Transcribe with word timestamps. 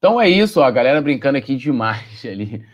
Então 0.00 0.18
é 0.18 0.30
isso, 0.30 0.60
ó, 0.60 0.64
a 0.64 0.70
galera 0.70 1.02
brincando 1.02 1.36
aqui 1.36 1.54
demais 1.54 2.24
ali. 2.24 2.64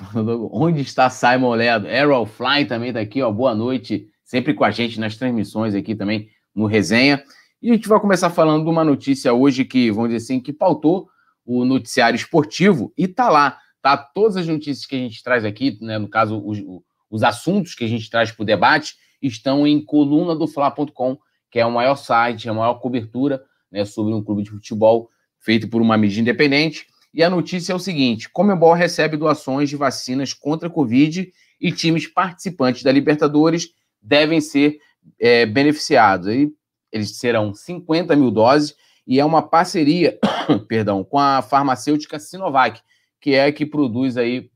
Onde 0.50 0.80
está 0.80 1.10
Simon 1.10 1.52
Ledo? 1.52 1.86
Arrow 1.86 2.24
Fly 2.24 2.64
também 2.64 2.90
tá 2.90 3.00
aqui, 3.00 3.20
ó. 3.20 3.30
Boa 3.30 3.54
noite, 3.54 4.08
sempre 4.24 4.54
com 4.54 4.64
a 4.64 4.70
gente 4.70 4.98
nas 4.98 5.14
transmissões 5.14 5.74
aqui 5.74 5.94
também 5.94 6.30
no 6.54 6.64
resenha. 6.64 7.22
E 7.60 7.70
a 7.70 7.74
gente 7.74 7.86
vai 7.86 8.00
começar 8.00 8.30
falando 8.30 8.64
de 8.64 8.70
uma 8.70 8.82
notícia 8.82 9.30
hoje 9.30 9.62
que, 9.62 9.90
vamos 9.90 10.08
dizer 10.08 10.24
assim, 10.24 10.40
que 10.40 10.54
pautou 10.54 11.10
o 11.44 11.66
noticiário 11.66 12.16
esportivo 12.16 12.94
e 12.96 13.06
tá 13.06 13.28
lá, 13.28 13.58
tá? 13.82 13.98
Todas 13.98 14.38
as 14.38 14.48
notícias 14.48 14.86
que 14.86 14.96
a 14.96 15.00
gente 15.00 15.22
traz 15.22 15.44
aqui, 15.44 15.76
né, 15.82 15.98
no 15.98 16.08
caso, 16.08 16.42
os, 16.42 16.62
os 17.10 17.22
assuntos 17.22 17.74
que 17.74 17.84
a 17.84 17.88
gente 17.88 18.08
traz 18.08 18.32
para 18.32 18.42
o 18.42 18.46
debate, 18.46 18.94
estão 19.20 19.66
em 19.66 19.84
coluna 19.84 20.34
do 20.34 20.48
Fla.com, 20.48 21.18
que 21.50 21.60
é 21.60 21.66
o 21.66 21.70
maior 21.70 21.96
site, 21.96 22.48
a 22.48 22.54
maior 22.54 22.76
cobertura 22.76 23.44
né, 23.70 23.84
sobre 23.84 24.14
um 24.14 24.24
clube 24.24 24.42
de 24.42 24.50
futebol 24.50 25.10
feito 25.40 25.68
por 25.68 25.82
uma 25.82 25.96
mídia 25.96 26.20
independente. 26.20 26.86
E 27.12 27.22
a 27.22 27.30
notícia 27.30 27.72
é 27.72 27.76
o 27.76 27.80
seguinte: 27.80 28.28
Comebol 28.30 28.74
recebe 28.74 29.16
doações 29.16 29.68
de 29.68 29.76
vacinas 29.76 30.32
contra 30.32 30.68
a 30.68 30.70
Covid 30.70 31.32
e 31.60 31.72
times 31.72 32.06
participantes 32.06 32.82
da 32.82 32.92
Libertadores 32.92 33.70
devem 34.00 34.40
ser 34.40 34.78
é, 35.18 35.44
beneficiados. 35.44 36.28
Aí 36.28 36.50
eles 36.92 37.16
serão 37.16 37.54
50 37.54 38.14
mil 38.16 38.30
doses 38.30 38.74
e 39.06 39.18
é 39.18 39.24
uma 39.24 39.42
parceria, 39.42 40.18
perdão, 40.68 41.02
com 41.02 41.18
a 41.18 41.42
farmacêutica 41.42 42.18
Sinovac, 42.18 42.80
que 43.20 43.34
é 43.34 43.46
a 43.46 43.52
que 43.52 43.66
produz 43.66 44.16
aí 44.16 44.50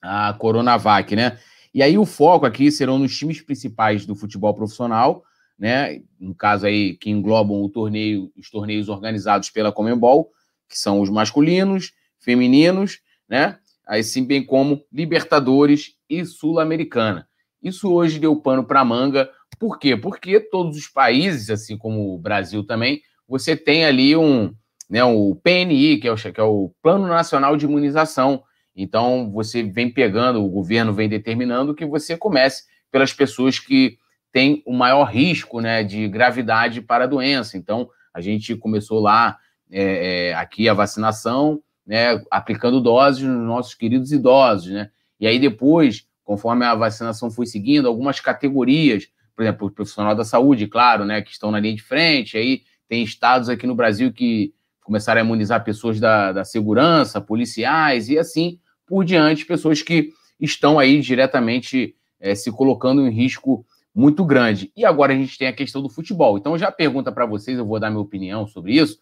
a 0.00 0.32
Coronavac, 0.34 1.14
né? 1.16 1.38
E 1.74 1.82
aí 1.82 1.98
o 1.98 2.06
foco 2.06 2.46
aqui 2.46 2.70
serão 2.70 2.98
nos 2.98 3.16
times 3.16 3.40
principais 3.40 4.06
do 4.06 4.14
futebol 4.14 4.54
profissional, 4.54 5.22
né? 5.58 6.00
No 6.20 6.34
caso 6.34 6.66
aí 6.66 6.94
que 6.94 7.10
englobam 7.10 7.62
o 7.62 7.68
torneio, 7.68 8.30
os 8.36 8.48
torneios 8.48 8.88
organizados 8.88 9.50
pela 9.50 9.72
Comembol, 9.72 10.30
que 10.68 10.78
são 10.78 11.00
os 11.00 11.10
masculinos, 11.10 11.92
femininos, 12.18 13.00
né? 13.28 13.58
Assim 13.86 14.24
bem 14.24 14.44
como 14.44 14.84
Libertadores 14.92 15.94
e 16.08 16.24
Sul-Americana. 16.24 17.26
Isso 17.62 17.92
hoje 17.92 18.18
deu 18.18 18.36
pano 18.36 18.64
para 18.64 18.84
manga. 18.84 19.28
Por 19.58 19.78
quê? 19.78 19.96
Porque 19.96 20.38
todos 20.38 20.76
os 20.76 20.86
países, 20.86 21.50
assim 21.50 21.76
como 21.76 22.14
o 22.14 22.18
Brasil 22.18 22.62
também, 22.64 23.00
você 23.26 23.56
tem 23.56 23.84
ali 23.84 24.14
um, 24.14 24.54
né, 24.88 25.02
o 25.04 25.34
PNI, 25.34 25.98
que 25.98 26.06
é 26.06 26.12
o, 26.12 26.16
que 26.16 26.40
é 26.40 26.42
o 26.42 26.72
Plano 26.82 27.06
Nacional 27.06 27.56
de 27.56 27.64
Imunização. 27.64 28.42
Então, 28.76 29.30
você 29.32 29.62
vem 29.62 29.90
pegando, 29.90 30.44
o 30.44 30.48
governo 30.48 30.92
vem 30.92 31.08
determinando 31.08 31.74
que 31.74 31.84
você 31.84 32.16
comece 32.16 32.64
pelas 32.90 33.12
pessoas 33.12 33.58
que 33.58 33.98
têm 34.32 34.62
o 34.66 34.72
maior 34.72 35.04
risco 35.04 35.60
né, 35.60 35.82
de 35.82 36.08
gravidade 36.08 36.80
para 36.80 37.04
a 37.04 37.08
doença. 37.08 37.56
Então, 37.56 37.88
a 38.12 38.20
gente 38.20 38.54
começou 38.56 39.00
lá, 39.00 39.38
é, 39.70 40.28
é, 40.30 40.34
aqui 40.34 40.68
a 40.68 40.74
vacinação, 40.74 41.62
né, 41.86 42.22
aplicando 42.30 42.80
doses 42.80 43.22
nos 43.22 43.46
nossos 43.46 43.74
queridos 43.74 44.12
idosos, 44.12 44.72
né? 44.72 44.90
E 45.20 45.26
aí 45.26 45.38
depois 45.38 46.08
conforme 46.28 46.62
a 46.66 46.74
vacinação 46.74 47.30
foi 47.30 47.46
seguindo, 47.46 47.88
algumas 47.88 48.20
categorias, 48.20 49.08
por 49.34 49.44
exemplo, 49.44 49.66
o 49.66 49.70
profissional 49.70 50.14
da 50.14 50.24
saúde, 50.24 50.66
claro, 50.66 51.06
né, 51.06 51.22
que 51.22 51.30
estão 51.30 51.50
na 51.50 51.58
linha 51.58 51.74
de 51.74 51.82
frente, 51.82 52.36
aí 52.36 52.64
tem 52.86 53.02
estados 53.02 53.48
aqui 53.48 53.66
no 53.66 53.74
Brasil 53.74 54.12
que 54.12 54.52
começaram 54.82 55.22
a 55.22 55.24
imunizar 55.24 55.64
pessoas 55.64 55.98
da, 55.98 56.30
da 56.32 56.44
segurança, 56.44 57.18
policiais 57.18 58.10
e 58.10 58.18
assim 58.18 58.60
por 58.86 59.06
diante, 59.06 59.46
pessoas 59.46 59.80
que 59.80 60.10
estão 60.38 60.78
aí 60.78 61.00
diretamente 61.00 61.94
é, 62.20 62.34
se 62.34 62.52
colocando 62.52 63.06
em 63.06 63.10
risco 63.10 63.64
muito 63.98 64.24
grande. 64.24 64.72
E 64.76 64.84
agora 64.84 65.12
a 65.12 65.16
gente 65.16 65.36
tem 65.36 65.48
a 65.48 65.52
questão 65.52 65.82
do 65.82 65.88
futebol. 65.88 66.38
Então, 66.38 66.56
já 66.56 66.70
pergunta 66.70 67.10
para 67.10 67.26
vocês, 67.26 67.58
eu 67.58 67.66
vou 67.66 67.80
dar 67.80 67.90
minha 67.90 68.02
opinião 68.02 68.46
sobre 68.46 68.74
isso, 68.74 68.98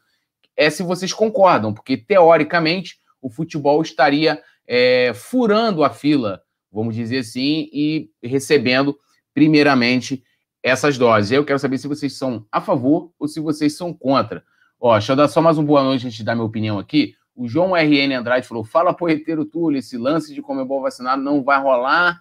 é 0.56 0.70
se 0.70 0.82
vocês 0.82 1.12
concordam, 1.12 1.74
porque 1.74 1.96
teoricamente 1.96 2.98
o 3.20 3.28
futebol 3.28 3.82
estaria 3.82 4.42
é, 4.66 5.12
furando 5.14 5.84
a 5.84 5.90
fila 5.90 6.42
vamos 6.76 6.94
dizer 6.94 7.18
assim, 7.18 7.70
e 7.72 8.10
recebendo, 8.22 8.98
primeiramente, 9.32 10.22
essas 10.62 10.98
doses. 10.98 11.32
Eu 11.32 11.44
quero 11.44 11.58
saber 11.58 11.78
se 11.78 11.88
vocês 11.88 12.12
são 12.18 12.44
a 12.52 12.60
favor 12.60 13.12
ou 13.18 13.26
se 13.26 13.40
vocês 13.40 13.74
são 13.74 13.94
contra. 13.94 14.44
Ó, 14.78 14.92
deixa 14.92 15.12
eu 15.12 15.16
dar 15.16 15.28
só 15.28 15.40
mais 15.40 15.56
uma 15.56 15.66
boa 15.66 15.82
noite 15.82 16.06
antes 16.06 16.18
de 16.18 16.24
dar 16.24 16.34
minha 16.34 16.44
opinião 16.44 16.78
aqui. 16.78 17.14
O 17.34 17.48
João 17.48 17.74
RN 17.74 18.12
Andrade 18.14 18.46
falou: 18.46 18.62
fala, 18.62 18.92
poeteiro 18.92 19.46
Túlio, 19.46 19.78
esse 19.78 19.96
lance 19.96 20.34
de 20.34 20.42
Comebol 20.42 20.82
vacinado 20.82 21.22
não 21.22 21.42
vai 21.42 21.58
rolar 21.60 22.20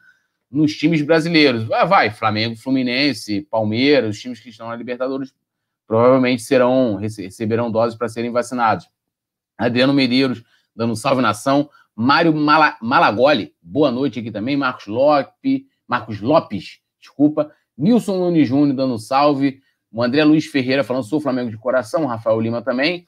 nos 0.50 0.76
times 0.76 1.02
brasileiros. 1.02 1.64
Vai, 1.64 1.88
vai, 1.88 2.12
Flamengo, 2.12 2.56
Fluminense, 2.56 3.42
Palmeiras, 3.50 4.16
os 4.16 4.22
times 4.22 4.40
que 4.40 4.50
estão 4.50 4.68
na 4.68 4.76
Libertadores 4.76 5.34
provavelmente 5.88 6.42
serão 6.42 6.96
receberão 6.96 7.72
doses 7.72 7.98
para 7.98 8.10
serem 8.10 8.32
vacinados. 8.32 8.90
Adriano 9.58 9.94
Medeiros 9.94 10.44
dando 10.76 10.96
salve 10.96 11.22
nação. 11.22 11.70
Mário 11.96 12.34
Mala, 12.36 12.78
Malagoli, 12.82 13.54
boa 13.62 13.90
noite 13.90 14.20
aqui 14.20 14.32
também. 14.32 14.58
Marcos 14.58 14.88
Lopes, 14.88 15.62
Marcos 15.88 16.20
Lopes, 16.20 16.80
desculpa. 17.00 17.52
Nilson 17.78 18.18
Nunes 18.18 18.48
Júnior 18.48 18.76
dando 18.76 18.98
salve. 18.98 19.62
O 19.92 20.04
André 20.04 20.24
Luiz 20.26 20.46
Ferreira 20.46 20.84
falando, 20.84 21.04
sou 21.04 21.22
Flamengo 21.22 21.50
de 21.50 21.58
coração. 21.58 22.06
Rafael 22.06 22.40
Lima 22.42 22.62
também. 22.62 23.06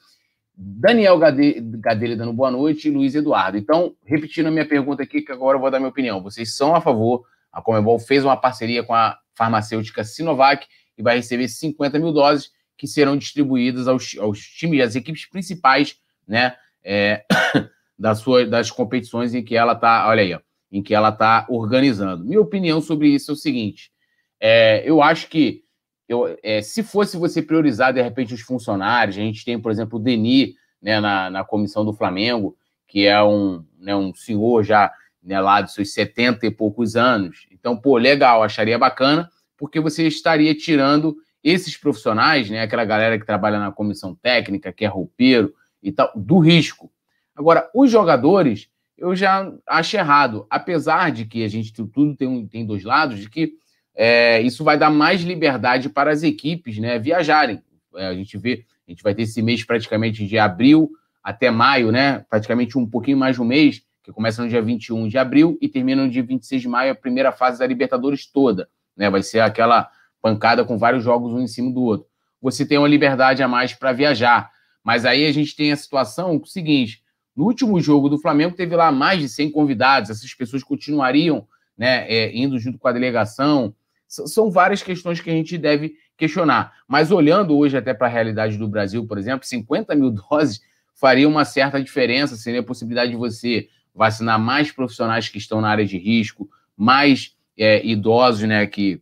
Daniel 0.57 1.19
Gadelha 1.19 2.17
dando 2.17 2.33
boa 2.33 2.49
noite. 2.49 2.87
E 2.87 2.91
Luiz 2.91 3.13
Eduardo. 3.13 3.57
Então, 3.57 3.95
repetindo 4.03 4.47
a 4.47 4.51
minha 4.51 4.67
pergunta 4.67 5.03
aqui, 5.03 5.21
que 5.21 5.31
agora 5.31 5.55
eu 5.55 5.61
vou 5.61 5.69
dar 5.69 5.77
minha 5.77 5.89
opinião. 5.89 6.23
Vocês 6.23 6.55
são 6.55 6.75
a 6.75 6.81
favor? 6.81 7.25
A 7.51 7.61
Comebol 7.61 7.99
fez 7.99 8.25
uma 8.25 8.35
parceria 8.35 8.83
com 8.83 8.93
a 8.93 9.17
farmacêutica 9.35 10.03
Sinovac 10.03 10.65
e 10.97 11.03
vai 11.03 11.17
receber 11.17 11.47
50 11.47 11.99
mil 11.99 12.11
doses 12.11 12.49
que 12.75 12.87
serão 12.87 13.15
distribuídas 13.15 13.87
aos, 13.87 14.17
aos 14.17 14.39
times, 14.39 14.81
às 14.81 14.95
equipes 14.95 15.29
principais, 15.29 15.97
né? 16.27 16.55
É, 16.83 17.23
das, 17.97 18.19
suas, 18.19 18.49
das 18.49 18.71
competições 18.71 19.33
em 19.33 19.43
que 19.43 19.55
ela 19.55 19.73
está, 19.73 20.07
olha 20.07 20.21
aí, 20.21 20.33
ó, 20.33 20.39
em 20.71 20.81
que 20.81 20.93
ela 20.93 21.09
está 21.09 21.45
organizando. 21.49 22.25
Minha 22.25 22.41
opinião 22.41 22.81
sobre 22.81 23.09
isso 23.09 23.31
é 23.31 23.33
o 23.33 23.37
seguinte: 23.37 23.91
é, 24.39 24.83
eu 24.89 25.01
acho 25.01 25.27
que 25.27 25.63
eu, 26.07 26.37
é, 26.41 26.61
se 26.61 26.83
fosse 26.83 27.17
você 27.17 27.41
priorizar, 27.41 27.93
de 27.93 28.01
repente, 28.01 28.33
os 28.33 28.41
funcionários, 28.41 29.17
a 29.17 29.21
gente 29.21 29.43
tem, 29.43 29.59
por 29.59 29.71
exemplo, 29.71 29.99
o 29.99 30.01
Denis 30.01 30.53
né, 30.81 30.99
na, 30.99 31.29
na 31.29 31.43
comissão 31.43 31.83
do 31.83 31.93
Flamengo, 31.93 32.55
que 32.87 33.05
é 33.05 33.21
um, 33.21 33.63
né, 33.77 33.95
um 33.95 34.13
senhor 34.15 34.63
já 34.63 34.91
né, 35.21 35.39
lá 35.41 35.61
de 35.61 35.71
seus 35.73 35.93
70 35.93 36.45
e 36.45 36.51
poucos 36.51 36.95
anos. 36.95 37.47
Então, 37.51 37.75
pô, 37.75 37.97
legal, 37.97 38.41
acharia 38.41 38.77
bacana, 38.77 39.29
porque 39.57 39.79
você 39.79 40.07
estaria 40.07 40.55
tirando 40.55 41.17
esses 41.43 41.75
profissionais, 41.75 42.49
né, 42.49 42.61
aquela 42.61 42.85
galera 42.85 43.19
que 43.19 43.25
trabalha 43.25 43.59
na 43.59 43.71
comissão 43.71 44.15
técnica, 44.15 44.71
que 44.71 44.85
é 44.85 44.87
roupeiro 44.87 45.53
e 45.83 45.91
tal, 45.91 46.11
do 46.15 46.39
risco. 46.39 46.89
Agora, 47.35 47.69
os 47.73 47.91
jogadores, 47.91 48.69
eu 48.97 49.15
já 49.15 49.51
acho 49.67 49.97
errado, 49.97 50.47
apesar 50.49 51.11
de 51.11 51.25
que 51.25 51.43
a 51.43 51.47
gente 51.47 51.73
tudo 51.73 52.15
tem, 52.15 52.27
um, 52.27 52.47
tem 52.47 52.65
dois 52.65 52.83
lados, 52.83 53.19
de 53.19 53.29
que 53.29 53.53
é, 53.99 54.39
isso 54.41 54.63
vai 54.63 54.77
dar 54.77 54.91
mais 54.91 55.21
liberdade 55.21 55.89
para 55.89 56.11
as 56.11 56.21
equipes 56.21 56.77
né, 56.77 56.99
viajarem. 56.99 57.63
É, 57.95 58.07
a 58.07 58.13
gente 58.13 58.37
vê, 58.37 58.63
a 58.87 58.91
gente 58.91 59.01
vai 59.01 59.15
ter 59.15 59.23
esse 59.23 59.41
mês 59.41 59.63
praticamente 59.63 60.23
de 60.25 60.37
abril 60.37 60.91
até 61.23 61.49
maio, 61.49 61.91
né? 61.91 62.23
Praticamente 62.29 62.77
um 62.77 62.85
pouquinho 62.85 63.17
mais 63.17 63.35
de 63.35 63.41
um 63.41 63.45
mês, 63.45 63.81
que 64.03 64.13
começa 64.13 64.43
no 64.43 64.47
dia 64.47 64.61
21 64.61 65.07
de 65.07 65.17
abril 65.17 65.57
e 65.59 65.67
termina 65.67 66.03
no 66.03 66.09
dia 66.09 66.21
26 66.21 66.61
de 66.61 66.67
maio, 66.67 66.91
a 66.91 66.95
primeira 66.95 67.31
fase 67.31 67.57
da 67.57 67.65
Libertadores 67.65 68.27
toda. 68.27 68.69
Né? 68.95 69.09
Vai 69.09 69.23
ser 69.23 69.39
aquela 69.39 69.89
pancada 70.21 70.63
com 70.63 70.77
vários 70.77 71.03
jogos 71.03 71.33
um 71.33 71.41
em 71.41 71.47
cima 71.47 71.73
do 71.73 71.81
outro. 71.81 72.07
Você 72.39 72.65
tem 72.65 72.77
uma 72.77 72.87
liberdade 72.87 73.41
a 73.41 73.47
mais 73.47 73.73
para 73.73 73.91
viajar. 73.91 74.51
Mas 74.83 75.05
aí 75.05 75.25
a 75.25 75.31
gente 75.31 75.55
tem 75.55 75.71
a 75.71 75.75
situação 75.75 76.39
seguinte: 76.45 77.01
no 77.35 77.45
último 77.45 77.81
jogo 77.81 78.07
do 78.09 78.19
Flamengo, 78.19 78.55
teve 78.55 78.75
lá 78.75 78.91
mais 78.91 79.19
de 79.19 79.27
100 79.27 79.51
convidados, 79.51 80.11
essas 80.11 80.33
pessoas 80.33 80.63
continuariam 80.63 81.47
né, 81.75 82.07
é, 82.07 82.35
indo 82.37 82.57
junto 82.59 82.77
com 82.77 82.87
a 82.87 82.91
delegação. 82.91 83.75
São 84.07 84.49
várias 84.49 84.81
questões 84.81 85.19
que 85.19 85.29
a 85.29 85.33
gente 85.33 85.57
deve 85.57 85.95
questionar. 86.15 86.73
Mas 86.87 87.11
olhando 87.11 87.57
hoje 87.57 87.77
até 87.77 87.93
para 87.93 88.07
a 88.07 88.09
realidade 88.09 88.57
do 88.57 88.67
Brasil, 88.67 89.05
por 89.05 89.17
exemplo, 89.17 89.45
50 89.45 89.93
mil 89.95 90.11
doses 90.29 90.61
faria 90.93 91.27
uma 91.27 91.45
certa 91.45 91.81
diferença, 91.81 92.35
seria 92.35 92.61
a 92.61 92.63
possibilidade 92.63 93.11
de 93.11 93.17
você 93.17 93.69
vacinar 93.93 94.39
mais 94.39 94.71
profissionais 94.71 95.29
que 95.29 95.37
estão 95.37 95.61
na 95.61 95.69
área 95.69 95.85
de 95.85 95.97
risco, 95.97 96.49
mais 96.75 97.35
é, 97.57 97.85
idosos 97.85 98.47
né, 98.47 98.65
que, 98.65 99.01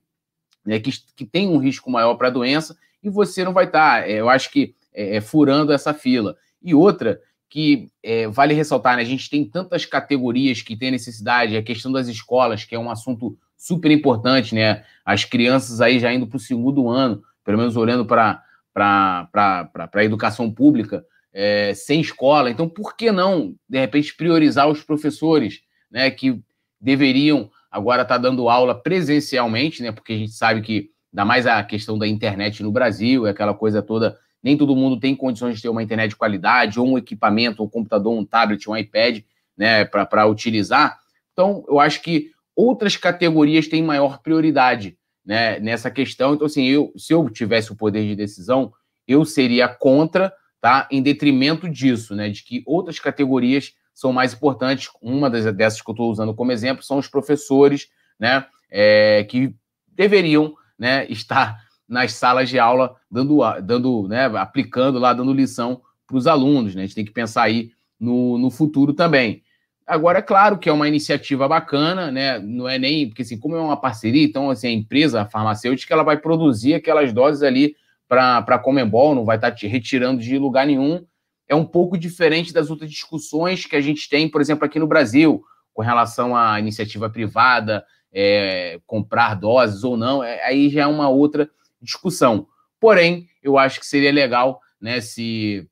né, 0.66 0.80
que, 0.80 0.92
que 1.16 1.26
têm 1.26 1.50
um 1.50 1.58
risco 1.58 1.92
maior 1.92 2.16
para 2.16 2.28
a 2.28 2.32
doença, 2.32 2.78
e 3.04 3.10
você 3.10 3.44
não 3.44 3.54
vai 3.54 3.66
estar, 3.66 4.02
tá, 4.02 4.08
é, 4.08 4.14
eu 4.14 4.30
acho 4.30 4.52
que, 4.52 4.76
é, 4.94 5.18
é, 5.18 5.22
furando 5.22 5.72
essa 5.72 5.94
fila. 5.94 6.36
E 6.62 6.74
outra, 6.74 7.22
que 7.50 7.90
é, 8.02 8.28
vale 8.28 8.54
ressaltar, 8.54 8.96
né? 8.96 9.04
A 9.04 9.06
gente 9.06 9.30
tem 9.30 9.46
tantas 9.46 9.86
categorias 9.86 10.62
que 10.62 10.76
tem 10.76 10.90
necessidade, 10.90 11.56
a 11.56 11.64
questão 11.64 11.92
das 11.92 12.08
escolas, 12.08 12.64
que 12.64 12.74
é 12.74 12.80
um 12.80 12.90
assunto 12.90 13.38
super 13.66 13.90
importante, 13.92 14.54
né? 14.54 14.84
As 15.04 15.26
crianças 15.26 15.82
aí 15.82 16.00
já 16.00 16.14
indo 16.14 16.28
para 16.28 16.38
o 16.38 16.40
segundo 16.40 16.88
ano, 16.88 17.24
pelo 17.44 17.58
menos 17.58 17.76
olhando 17.76 18.06
para 18.06 18.44
a 18.76 20.04
educação 20.04 20.52
pública, 20.52 21.04
é, 21.34 21.74
sem 21.74 22.00
escola. 22.00 22.50
Então, 22.52 22.70
por 22.70 22.96
que 22.96 23.12
não, 23.12 23.56
de 23.68 23.80
repente, 23.80 24.16
priorizar 24.16 24.70
os 24.70 24.84
professores, 24.84 25.62
né? 25.90 26.12
Que 26.12 26.40
deveriam 26.80 27.50
agora 27.72 28.04
estar 28.04 28.16
tá 28.16 28.22
dando 28.22 28.48
aula 28.50 28.76
presencialmente, 28.76 29.82
né? 29.82 29.92
Porque 29.92 30.14
a 30.14 30.18
gente 30.18 30.34
sabe 30.34 30.62
que, 30.62 30.92
ainda 31.12 31.26
mais 31.26 31.48
a 31.48 31.64
questão 31.64 31.98
da 31.98 32.08
internet 32.08 32.62
no 32.62 32.72
Brasil, 32.72 33.26
é 33.26 33.32
aquela 33.32 33.54
coisa 33.54 33.82
toda 33.82 34.18
nem 34.44 34.56
todo 34.56 34.76
mundo 34.76 35.00
tem 35.00 35.16
condições 35.16 35.56
de 35.56 35.64
ter 35.64 35.70
uma 35.70 35.82
internet 35.82 36.10
de 36.10 36.16
qualidade, 36.16 36.80
ou 36.80 36.88
um 36.88 37.00
equipamento, 37.00 37.64
um 37.64 37.68
computador, 37.68 38.16
um 38.16 38.24
tablet, 38.24 38.70
um 38.70 38.78
iPad, 38.78 39.24
né, 39.58 39.86
para 39.86 40.28
utilizar. 40.28 41.00
Então, 41.34 41.66
eu 41.68 41.80
acho 41.80 42.00
que 42.04 42.30
outras 42.56 42.96
categorias 42.96 43.68
têm 43.68 43.84
maior 43.84 44.22
prioridade 44.22 44.98
né, 45.26 45.60
nessa 45.60 45.90
questão. 45.90 46.34
Então, 46.34 46.46
assim, 46.46 46.66
eu, 46.66 46.94
se 46.96 47.14
eu 47.14 47.30
tivesse 47.30 47.72
o 47.72 47.76
poder 47.76 48.06
de 48.06 48.16
decisão, 48.16 48.72
eu 49.08 49.26
seria 49.26 49.68
contra, 49.68 50.32
tá? 50.62 50.88
Em 50.92 51.02
detrimento 51.02 51.68
disso, 51.68 52.16
né? 52.16 52.30
De 52.30 52.44
que 52.44 52.64
outras 52.66 53.00
categorias 53.00 53.74
são 53.94 54.14
mais 54.14 54.34
importantes. 54.34 54.90
Uma 55.02 55.30
das, 55.30 55.46
dessas 55.56 55.82
que 55.82 55.90
eu 55.90 55.94
estou 55.94 56.12
usando 56.12 56.34
como 56.34 56.52
exemplo 56.52 56.84
são 56.84 56.98
os 56.98 57.08
professores, 57.08 57.90
né? 58.20 58.46
É, 58.70 59.24
que 59.26 59.54
deveriam 59.88 60.54
né, 60.78 61.06
estar 61.10 61.64
nas 61.88 62.14
salas 62.14 62.50
de 62.50 62.58
aula 62.58 62.96
dando, 63.10 63.40
dando 63.62 64.08
né, 64.08 64.26
aplicando 64.26 64.98
lá, 64.98 65.14
dando 65.14 65.34
lição 65.34 65.82
para 66.08 66.18
os 66.18 66.28
alunos. 66.28 66.76
Né? 66.76 66.84
A 66.84 66.86
gente 66.86 66.96
tem 66.96 67.06
que 67.06 67.12
pensar 67.12 67.44
aí 67.44 67.72
no, 68.00 68.38
no 68.38 68.50
futuro 68.50 68.94
também. 68.94 69.44
Agora, 69.88 70.20
é 70.20 70.22
claro 70.22 70.58
que 70.58 70.68
é 70.68 70.74
uma 70.74 70.88
iniciativa 70.88 71.48
bacana, 71.48 72.12
né? 72.12 72.40
Não 72.40 72.68
é 72.68 72.80
nem. 72.80 73.08
Porque, 73.08 73.22
assim, 73.22 73.38
como 73.38 73.56
é 73.56 73.62
uma 73.62 73.80
parceria, 73.80 74.24
então, 74.24 74.50
assim, 74.50 74.68
a 74.68 74.72
empresa 74.72 75.22
a 75.22 75.26
farmacêutica 75.26 75.94
ela 75.94 76.04
vai 76.04 76.18
produzir 76.18 76.74
aquelas 76.74 77.14
doses 77.14 77.44
ali 77.44 77.76
para 78.08 78.38
a 78.40 78.60
Comembol, 78.60 79.14
não 79.14 79.26
vai 79.26 79.38
estar 79.38 79.52
tá 79.52 79.56
te 79.56 79.68
retirando 79.68 80.22
de 80.22 80.38
lugar 80.38 80.66
nenhum. 80.66 81.06
É 81.48 81.54
um 81.54 81.66
pouco 81.66 81.98
diferente 81.98 82.52
das 82.52 82.72
outras 82.72 82.90
discussões 82.90 83.66
que 83.66 83.76
a 83.76 83.82
gente 83.82 84.10
tem, 84.10 84.28
por 84.28 84.42
exemplo, 84.42 84.66
aqui 84.66 84.80
no 84.80 84.88
Brasil, 84.88 85.44
com 85.74 85.84
relação 85.84 86.36
à 86.36 86.60
iniciativa 86.60 87.10
privada, 87.10 87.86
é, 88.12 88.80
comprar 88.88 89.36
doses 89.36 89.84
ou 89.84 89.98
não, 89.98 90.24
é, 90.24 90.42
aí 90.46 90.70
já 90.70 90.84
é 90.84 90.88
uma 90.88 91.10
outra 91.10 91.50
discussão. 91.82 92.48
Porém, 92.80 93.28
eu 93.44 93.58
acho 93.58 93.80
que 93.80 93.86
seria 93.86 94.12
legal 94.12 94.62
né, 94.82 95.02
se, 95.02 95.68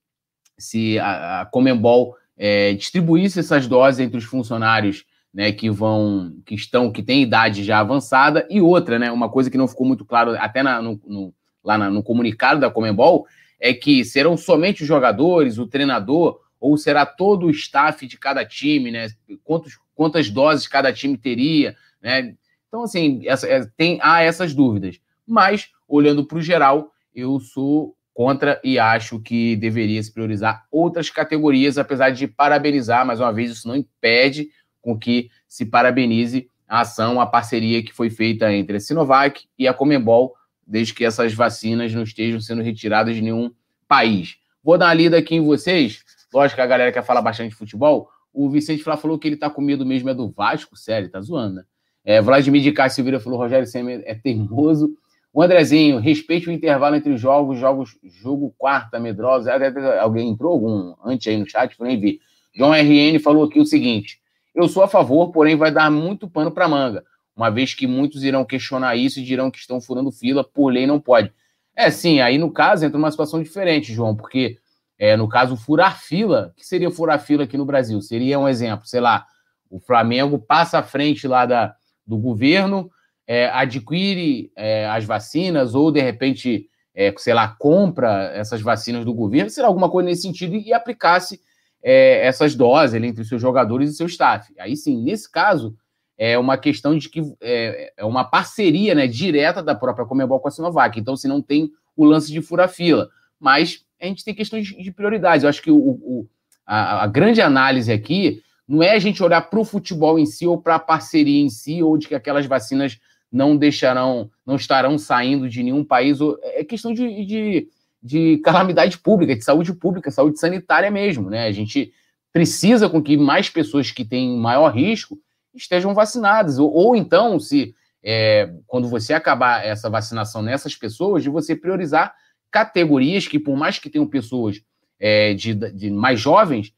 se 0.57 0.99
a, 0.99 1.41
a 1.41 1.45
Comembol 1.45 2.15
é, 2.37 2.73
distribuísse 2.73 3.39
essas 3.39 3.67
doses 3.67 3.99
entre 3.99 4.17
os 4.17 4.23
funcionários 4.23 5.05
né, 5.33 5.51
que 5.51 5.69
vão, 5.69 6.35
que 6.45 6.53
estão, 6.53 6.91
que 6.91 7.01
têm 7.01 7.23
idade 7.23 7.63
já 7.63 7.79
avançada, 7.79 8.47
e 8.49 8.61
outra, 8.61 8.99
né, 8.99 9.11
uma 9.11 9.29
coisa 9.29 9.49
que 9.49 9.57
não 9.57 9.67
ficou 9.67 9.87
muito 9.87 10.05
claro 10.05 10.31
até 10.37 10.61
na, 10.61 10.81
no, 10.81 11.01
no, 11.07 11.33
lá 11.63 11.77
na, 11.77 11.89
no 11.89 12.03
comunicado 12.03 12.59
da 12.59 12.69
Comembol, 12.69 13.25
é 13.59 13.73
que 13.73 14.03
serão 14.03 14.37
somente 14.37 14.83
os 14.83 14.87
jogadores, 14.87 15.57
o 15.57 15.65
treinador, 15.65 16.39
ou 16.59 16.77
será 16.77 17.05
todo 17.05 17.47
o 17.47 17.49
staff 17.49 18.05
de 18.05 18.17
cada 18.17 18.45
time, 18.45 18.91
né? 18.91 19.07
Quantos, 19.43 19.79
quantas 19.95 20.29
doses 20.29 20.67
cada 20.67 20.93
time 20.93 21.17
teria, 21.17 21.75
né? 22.01 22.35
Então, 22.67 22.83
assim, 22.83 23.21
essa, 23.25 23.47
é, 23.47 23.65
tem, 23.77 23.99
há 24.01 24.21
essas 24.21 24.53
dúvidas. 24.53 24.99
Mas, 25.25 25.69
olhando 25.87 26.25
para 26.25 26.37
o 26.37 26.41
geral, 26.41 26.91
eu 27.13 27.39
sou 27.39 27.95
contra 28.13 28.61
e 28.63 28.77
acho 28.77 29.19
que 29.19 29.55
deveria 29.55 30.01
se 30.01 30.13
priorizar 30.13 30.65
outras 30.71 31.09
categorias, 31.09 31.77
apesar 31.77 32.11
de 32.11 32.27
parabenizar, 32.27 33.05
mais 33.05 33.19
uma 33.19 33.33
vez, 33.33 33.51
isso 33.51 33.67
não 33.67 33.75
impede 33.75 34.49
com 34.81 34.97
que 34.97 35.29
se 35.47 35.65
parabenize 35.65 36.47
a 36.67 36.81
ação, 36.81 37.19
a 37.19 37.25
parceria 37.25 37.83
que 37.83 37.93
foi 37.93 38.09
feita 38.09 38.51
entre 38.53 38.77
a 38.77 38.79
Sinovac 38.79 39.45
e 39.57 39.67
a 39.67 39.73
Comembol, 39.73 40.33
desde 40.65 40.93
que 40.93 41.03
essas 41.03 41.33
vacinas 41.33 41.93
não 41.93 42.03
estejam 42.03 42.39
sendo 42.39 42.61
retiradas 42.61 43.15
de 43.15 43.21
nenhum 43.21 43.51
país. 43.87 44.37
Vou 44.63 44.77
dar 44.77 44.87
uma 44.87 44.93
lida 44.93 45.17
aqui 45.17 45.35
em 45.35 45.41
vocês. 45.41 46.03
Lógico 46.33 46.55
que 46.55 46.61
a 46.61 46.67
galera 46.67 46.91
quer 46.91 47.03
falar 47.03 47.21
bastante 47.21 47.49
de 47.49 47.55
futebol. 47.55 48.09
O 48.33 48.49
Vicente 48.49 48.83
Flá 48.83 48.97
falou 48.97 49.19
que 49.19 49.27
ele 49.27 49.37
tá 49.37 49.49
com 49.49 49.61
medo 49.61 49.85
mesmo 49.85 50.09
é 50.09 50.13
do 50.13 50.29
Vasco. 50.29 50.75
Sério, 50.75 51.09
tá 51.09 51.21
zoando, 51.21 51.55
né? 51.55 51.63
É, 52.05 52.21
Vladimir 52.21 52.61
de 52.61 52.71
Cássio 52.71 52.95
Silveira 52.95 53.19
falou: 53.19 53.39
Rogério 53.39 53.67
Senna 53.67 53.91
é 53.91 54.15
teimoso. 54.15 54.97
O 55.33 55.41
Andrezinho, 55.41 55.97
respeite 55.97 56.47
o 56.47 56.51
intervalo 56.51 56.95
entre 56.95 57.11
os 57.11 57.19
jogos, 57.19 57.57
jogos, 57.57 57.97
jogo 58.21 58.53
quarta, 58.57 58.99
medrosa. 58.99 59.51
Alguém 59.99 60.29
entrou 60.29 60.51
algum 60.51 60.93
antes 61.03 61.27
aí 61.27 61.37
no 61.37 61.49
chat? 61.49 61.75
Nem 61.79 61.99
vi. 61.99 62.19
João 62.55 62.71
RN 62.71 63.17
falou 63.19 63.43
aqui 63.45 63.59
o 63.59 63.65
seguinte: 63.65 64.19
eu 64.53 64.67
sou 64.67 64.83
a 64.83 64.87
favor, 64.87 65.31
porém 65.31 65.55
vai 65.55 65.71
dar 65.71 65.89
muito 65.89 66.29
pano 66.29 66.51
para 66.51 66.67
manga, 66.67 67.03
uma 67.35 67.49
vez 67.49 67.73
que 67.73 67.87
muitos 67.87 68.23
irão 68.23 68.45
questionar 68.45 68.95
isso 68.95 69.19
e 69.19 69.23
dirão 69.23 69.49
que 69.49 69.57
estão 69.57 69.81
furando 69.81 70.11
fila, 70.11 70.43
por 70.43 70.71
lei 70.71 70.85
não 70.85 70.99
pode. 70.99 71.33
É, 71.75 71.89
sim, 71.89 72.21
aí 72.21 72.37
no 72.37 72.51
caso 72.51 72.85
entra 72.85 72.99
uma 72.99 73.09
situação 73.09 73.41
diferente, 73.41 73.91
João, 73.91 74.15
porque 74.15 74.59
é, 74.97 75.17
no 75.17 75.27
caso, 75.27 75.57
furar 75.57 75.99
fila, 75.99 76.53
que 76.55 76.65
seria 76.65 76.91
furar 76.91 77.19
fila 77.19 77.43
aqui 77.43 77.57
no 77.57 77.65
Brasil? 77.65 77.99
Seria 78.01 78.39
um 78.39 78.47
exemplo, 78.47 78.85
sei 78.85 79.01
lá, 79.01 79.25
o 79.69 79.79
Flamengo 79.79 80.37
passa 80.37 80.79
à 80.79 80.83
frente 80.83 81.27
lá 81.27 81.45
da, 81.45 81.75
do 82.05 82.17
governo, 82.17 82.89
é, 83.27 83.47
adquire 83.49 84.51
é, 84.55 84.87
as 84.87 85.05
vacinas 85.05 85.75
ou, 85.75 85.91
de 85.91 86.01
repente, 86.01 86.69
é, 86.93 87.13
sei 87.17 87.33
lá, 87.33 87.47
compra 87.47 88.31
essas 88.33 88.61
vacinas 88.61 89.05
do 89.05 89.13
governo, 89.13 89.49
será 89.49 89.67
alguma 89.67 89.89
coisa 89.89 90.09
nesse 90.09 90.23
sentido 90.23 90.55
e, 90.55 90.73
aplicasse 90.73 91.39
é, 91.81 92.25
essas 92.25 92.55
doses 92.55 93.01
entre 93.01 93.21
os 93.21 93.27
seus 93.27 93.41
jogadores 93.41 93.89
e 93.89 93.95
seu 93.95 94.07
staff. 94.07 94.53
Aí 94.59 94.75
sim, 94.75 95.01
nesse 95.03 95.31
caso, 95.31 95.75
é 96.17 96.37
uma 96.37 96.57
questão 96.57 96.97
de 96.97 97.09
que 97.09 97.21
é, 97.41 97.93
é 97.97 98.05
uma 98.05 98.23
parceria 98.23 98.93
né, 98.93 99.07
direta 99.07 99.63
da 99.63 99.75
própria 99.75 100.05
Comebol 100.05 100.39
com 100.39 100.47
a 100.47 100.51
Sinovac. 100.51 100.99
Então, 100.99 101.15
se 101.15 101.27
não 101.27 101.41
tem 101.41 101.71
o 101.95 102.05
lance 102.05 102.31
de 102.31 102.41
fura-fila. 102.41 103.09
Mas 103.39 103.83
a 104.01 104.05
gente 104.05 104.23
tem 104.23 104.33
questões 104.33 104.67
de 104.67 104.91
prioridades. 104.91 105.43
Eu 105.43 105.49
acho 105.49 105.61
que 105.61 105.71
o, 105.71 105.77
o 105.77 106.29
a, 106.65 107.03
a 107.03 107.07
grande 107.07 107.41
análise 107.41 107.91
aqui 107.91 108.41
não 108.67 108.81
é 108.81 108.91
a 108.91 108.99
gente 108.99 109.21
olhar 109.21 109.41
para 109.41 109.59
o 109.59 109.65
futebol 109.65 110.17
em 110.17 110.25
si 110.25 110.47
ou 110.47 110.57
para 110.57 110.75
a 110.75 110.79
parceria 110.79 111.41
em 111.41 111.49
si, 111.49 111.83
ou 111.83 111.97
de 111.97 112.07
que 112.07 112.15
aquelas 112.15 112.45
vacinas 112.45 112.99
não 113.33 113.57
deixarão, 113.57 114.29
não 114.45 114.55
estarão 114.55 114.95
saindo 114.99 115.49
de 115.49 115.63
nenhum 115.63 115.83
país. 115.83 116.19
É 116.43 116.63
questão 116.63 116.93
de, 116.93 117.25
de, 117.25 117.67
de 118.01 118.37
calamidade 118.45 118.99
pública, 118.99 119.35
de 119.35 119.43
saúde 119.43 119.73
pública, 119.73 120.11
saúde 120.11 120.39
sanitária 120.39 120.91
mesmo. 120.91 121.31
Né? 121.31 121.47
A 121.47 121.51
gente 121.51 121.91
precisa 122.31 122.87
com 122.87 123.01
que 123.01 123.17
mais 123.17 123.49
pessoas 123.49 123.89
que 123.89 124.05
têm 124.05 124.37
maior 124.37 124.69
risco 124.69 125.17
estejam 125.53 125.95
vacinadas. 125.95 126.59
Ou, 126.59 126.71
ou 126.71 126.95
então, 126.95 127.39
se 127.39 127.73
é, 128.03 128.53
quando 128.67 128.87
você 128.87 129.13
acabar 129.13 129.65
essa 129.65 129.89
vacinação 129.89 130.43
nessas 130.43 130.75
pessoas, 130.75 131.23
de 131.23 131.29
você 131.29 131.55
priorizar 131.55 132.13
categorias 132.51 133.27
que, 133.27 133.39
por 133.39 133.57
mais 133.57 133.79
que 133.79 133.89
tenham 133.89 134.05
pessoas 134.05 134.61
é, 134.99 135.33
de, 135.33 135.55
de 135.55 135.89
mais 135.89 136.19
jovens, 136.19 136.71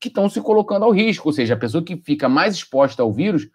que 0.00 0.08
estão 0.08 0.28
se 0.28 0.40
colocando 0.40 0.84
ao 0.84 0.90
risco, 0.90 1.28
ou 1.28 1.32
seja, 1.32 1.54
a 1.54 1.58
pessoa 1.58 1.84
que 1.84 1.96
fica 1.96 2.28
mais 2.28 2.54
exposta 2.54 3.02
ao 3.02 3.12
vírus 3.12 3.48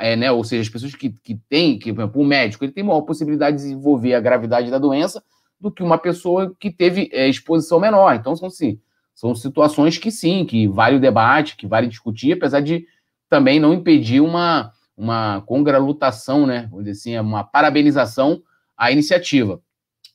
é, 0.00 0.16
né, 0.16 0.30
ou 0.30 0.42
seja, 0.42 0.62
as 0.62 0.68
pessoas 0.68 0.94
que, 0.94 1.10
que 1.10 1.36
têm, 1.48 1.78
que, 1.78 1.92
por 1.92 2.02
exemplo, 2.02 2.22
o 2.22 2.24
médico, 2.24 2.64
ele 2.64 2.72
tem 2.72 2.84
maior 2.84 3.02
possibilidade 3.02 3.56
de 3.56 3.62
desenvolver 3.62 4.14
a 4.14 4.20
gravidade 4.20 4.70
da 4.70 4.78
doença 4.78 5.22
do 5.60 5.70
que 5.70 5.82
uma 5.82 5.98
pessoa 5.98 6.54
que 6.58 6.70
teve 6.70 7.08
é, 7.12 7.28
exposição 7.28 7.80
menor. 7.80 8.14
Então, 8.14 8.34
são, 8.36 8.50
sim, 8.50 8.78
são 9.14 9.34
situações 9.34 9.98
que 9.98 10.10
sim, 10.10 10.44
que 10.44 10.66
vale 10.66 10.96
o 10.96 11.00
debate, 11.00 11.56
que 11.56 11.66
vale 11.66 11.86
discutir, 11.86 12.32
apesar 12.32 12.60
de 12.60 12.86
também 13.28 13.60
não 13.60 13.74
impedir 13.74 14.20
uma, 14.20 14.72
uma 14.96 15.42
congratulação, 15.42 16.46
né, 16.46 16.66
vamos 16.70 16.84
dizer 16.84 16.98
assim, 16.98 17.18
uma 17.18 17.44
parabenização 17.44 18.42
à 18.76 18.90
iniciativa. 18.90 19.60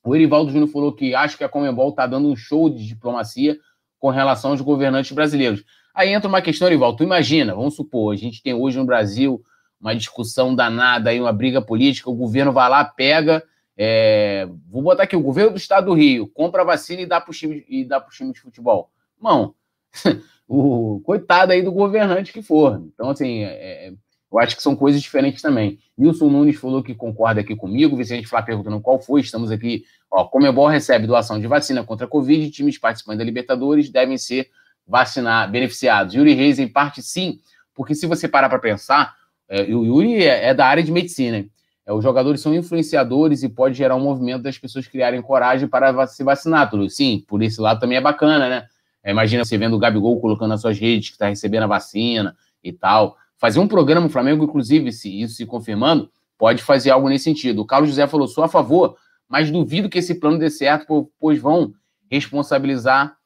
O 0.03 0.13
Erivaldo 0.13 0.51
Júnior 0.51 0.69
falou 0.69 0.91
que 0.91 1.15
acha 1.15 1.37
que 1.37 1.43
a 1.43 1.49
Comembol 1.49 1.89
está 1.89 2.05
dando 2.05 2.27
um 2.27 2.35
show 2.35 2.69
de 2.69 2.85
diplomacia 2.85 3.57
com 3.97 4.09
relação 4.09 4.51
aos 4.51 4.59
governantes 4.59 5.13
brasileiros. 5.13 5.63
Aí 5.95 6.09
entra 6.09 6.27
uma 6.27 6.41
questão, 6.41 6.67
Erivaldo, 6.67 6.97
tu 6.97 7.03
imagina, 7.03 7.55
vamos 7.55 7.75
supor, 7.75 8.13
a 8.13 8.17
gente 8.17 8.43
tem 8.43 8.53
hoje 8.53 8.77
no 8.77 8.85
Brasil 8.85 9.41
uma 9.83 9.93
discussão 9.93 10.55
danada 10.55 11.09
aí, 11.09 11.19
uma 11.19 11.33
briga 11.33 11.61
política, 11.61 12.09
o 12.09 12.15
governo 12.15 12.53
vai 12.53 12.69
lá, 12.69 12.85
pega. 12.85 13.43
É, 13.75 14.47
vou 14.69 14.81
botar 14.81 15.03
aqui, 15.03 15.15
o 15.15 15.21
governo 15.21 15.51
do 15.51 15.57
estado 15.57 15.87
do 15.87 15.93
Rio 15.93 16.25
compra 16.27 16.61
a 16.61 16.65
vacina 16.65 17.01
e 17.01 17.05
dá 17.05 17.19
para 17.19 17.31
o 17.31 17.33
time, 17.33 17.65
e 17.67 17.83
dá 17.83 17.99
time 17.99 18.31
de 18.31 18.39
futebol. 18.39 18.89
Não, 19.21 19.53
o 20.47 21.01
coitado 21.03 21.51
aí 21.51 21.61
do 21.61 21.71
governante 21.71 22.31
que 22.31 22.41
for. 22.41 22.81
Então, 22.93 23.09
assim, 23.09 23.43
é, 23.43 23.87
é, 23.87 23.93
eu 24.31 24.39
acho 24.39 24.55
que 24.55 24.63
são 24.63 24.73
coisas 24.73 25.01
diferentes 25.01 25.41
também. 25.41 25.77
Nilson 25.97 26.29
Nunes 26.29 26.57
falou 26.57 26.81
que 26.81 26.95
concorda 26.95 27.41
aqui 27.41 27.53
comigo, 27.53 27.97
Vicente 27.97 28.25
Flá 28.25 28.41
perguntando 28.41 28.79
qual 28.79 29.01
foi, 29.01 29.19
estamos 29.19 29.51
aqui. 29.51 29.83
Ó, 30.09 30.23
Comebol 30.23 30.67
recebe 30.67 31.05
doação 31.05 31.41
de 31.41 31.47
vacina 31.47 31.83
contra 31.83 32.05
a 32.05 32.09
Covid, 32.09 32.49
times 32.51 32.77
participantes 32.77 33.17
da 33.17 33.25
Libertadores 33.25 33.89
devem 33.89 34.17
ser 34.17 34.49
vacinados, 34.87 35.51
beneficiados. 35.51 36.15
Yuri 36.15 36.33
Reis, 36.33 36.57
em 36.57 36.69
parte, 36.69 37.01
sim, 37.01 37.39
porque 37.75 37.93
se 37.93 38.05
você 38.05 38.29
parar 38.29 38.47
para 38.47 38.59
pensar, 38.59 39.13
é, 39.49 39.63
o 39.73 39.85
Yuri 39.85 40.23
é, 40.23 40.49
é, 40.49 40.53
da 40.53 40.65
área 40.65 40.83
de 40.83 40.91
medicina. 40.91 41.45
É, 41.85 41.93
os 41.93 42.03
jogadores 42.03 42.41
são 42.41 42.53
influenciadores 42.53 43.43
e 43.43 43.49
pode 43.49 43.75
gerar 43.75 43.95
um 43.95 43.99
movimento 43.99 44.43
das 44.43 44.57
pessoas 44.57 44.87
criarem 44.87 45.21
coragem 45.21 45.67
para 45.67 46.07
se 46.07 46.23
vacinar. 46.23 46.69
Tudo. 46.69 46.89
Sim, 46.89 47.23
por 47.27 47.41
esse 47.41 47.59
lado 47.59 47.79
também 47.79 47.97
é 47.97 48.01
bacana, 48.01 48.49
né? 48.49 48.67
É, 49.03 49.11
imagina 49.11 49.43
você 49.43 49.57
vendo 49.57 49.75
o 49.75 49.79
Gabigol 49.79 50.19
colocando 50.19 50.49
nas 50.49 50.61
suas 50.61 50.79
redes 50.79 51.09
que 51.09 51.15
está 51.15 51.27
recebendo 51.27 51.63
a 51.63 51.67
vacina 51.67 52.35
e 52.63 52.71
tal. 52.71 53.17
Fazer 53.37 53.59
um 53.59 53.67
programa 53.67 54.05
no 54.05 54.09
Flamengo, 54.09 54.45
inclusive, 54.45 54.91
se 54.93 55.21
isso 55.21 55.35
se 55.35 55.45
confirmando, 55.45 56.09
pode 56.37 56.63
fazer 56.63 56.91
algo 56.91 57.09
nesse 57.09 57.25
sentido. 57.25 57.61
O 57.61 57.65
Carlos 57.65 57.89
José 57.89 58.07
falou: 58.07 58.27
sou 58.27 58.43
a 58.43 58.47
favor, 58.47 58.95
mas 59.27 59.51
duvido 59.51 59.89
que 59.89 59.99
esse 59.99 60.15
plano 60.15 60.37
dê 60.37 60.49
certo, 60.49 61.11
pois 61.19 61.39
vão 61.39 61.73
responsabilizar, 62.09 63.17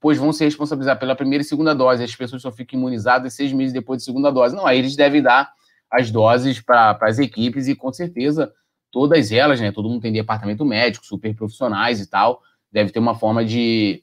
pois 0.00 0.18
vão 0.18 0.32
se 0.32 0.44
responsabilizar 0.44 0.98
pela 0.98 1.16
primeira 1.16 1.42
e 1.42 1.44
segunda 1.44 1.74
dose. 1.74 2.04
As 2.04 2.14
pessoas 2.14 2.42
só 2.42 2.52
ficam 2.52 2.78
imunizadas 2.78 3.34
seis 3.34 3.52
meses 3.52 3.72
depois 3.72 4.00
da 4.00 4.04
segunda 4.04 4.30
dose. 4.30 4.54
Não, 4.54 4.66
aí 4.66 4.78
eles 4.78 4.96
devem 4.96 5.22
dar 5.22 5.50
as 5.90 6.10
doses 6.10 6.60
para 6.60 6.98
as 7.02 7.18
equipes 7.18 7.68
e 7.68 7.74
com 7.74 7.92
certeza 7.92 8.52
todas 8.90 9.32
elas, 9.32 9.60
né? 9.60 9.72
Todo 9.72 9.88
mundo 9.88 10.02
tem 10.02 10.12
departamento 10.12 10.64
médico, 10.64 11.04
super 11.04 11.34
profissionais 11.34 12.00
e 12.00 12.08
tal, 12.08 12.40
deve 12.70 12.90
ter 12.90 13.00
uma 13.00 13.14
forma 13.14 13.44
de 13.44 14.02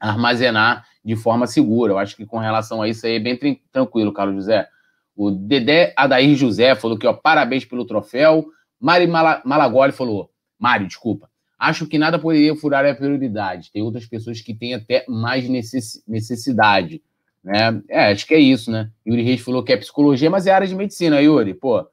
armazenar 0.00 0.86
de 1.04 1.16
forma 1.16 1.46
segura. 1.46 1.92
Eu 1.92 1.98
acho 1.98 2.16
que 2.16 2.26
com 2.26 2.38
relação 2.38 2.80
a 2.80 2.88
isso 2.88 3.06
aí 3.06 3.16
é 3.16 3.20
bem 3.20 3.38
tranquilo, 3.70 4.12
Carlos 4.12 4.36
José. 4.36 4.68
O 5.14 5.30
Dedé 5.30 5.92
Adair 5.96 6.34
José 6.34 6.74
falou 6.74 6.98
que, 6.98 7.06
ó, 7.06 7.12
parabéns 7.12 7.64
pelo 7.64 7.84
troféu. 7.84 8.46
Mari 8.80 9.06
Malagoli 9.06 9.92
falou, 9.92 10.30
Mário, 10.58 10.86
desculpa, 10.86 11.28
acho 11.62 11.86
que 11.86 11.96
nada 11.96 12.18
poderia 12.18 12.56
furar 12.56 12.84
a 12.84 12.94
prioridade. 12.94 13.70
Tem 13.70 13.82
outras 13.82 14.04
pessoas 14.04 14.40
que 14.40 14.52
têm 14.52 14.74
até 14.74 15.04
mais 15.08 15.48
necessidade. 15.48 17.00
Né? 17.42 17.80
É, 17.88 18.12
acho 18.12 18.26
que 18.26 18.34
é 18.34 18.38
isso, 18.38 18.70
né? 18.70 18.90
Yuri 19.06 19.22
Reis 19.22 19.40
falou 19.40 19.62
que 19.62 19.72
é 19.72 19.76
psicologia, 19.76 20.28
mas 20.28 20.46
é 20.48 20.50
área 20.50 20.66
de 20.66 20.74
medicina, 20.74 21.20
Yuri. 21.20 21.54
Pô, 21.54 21.86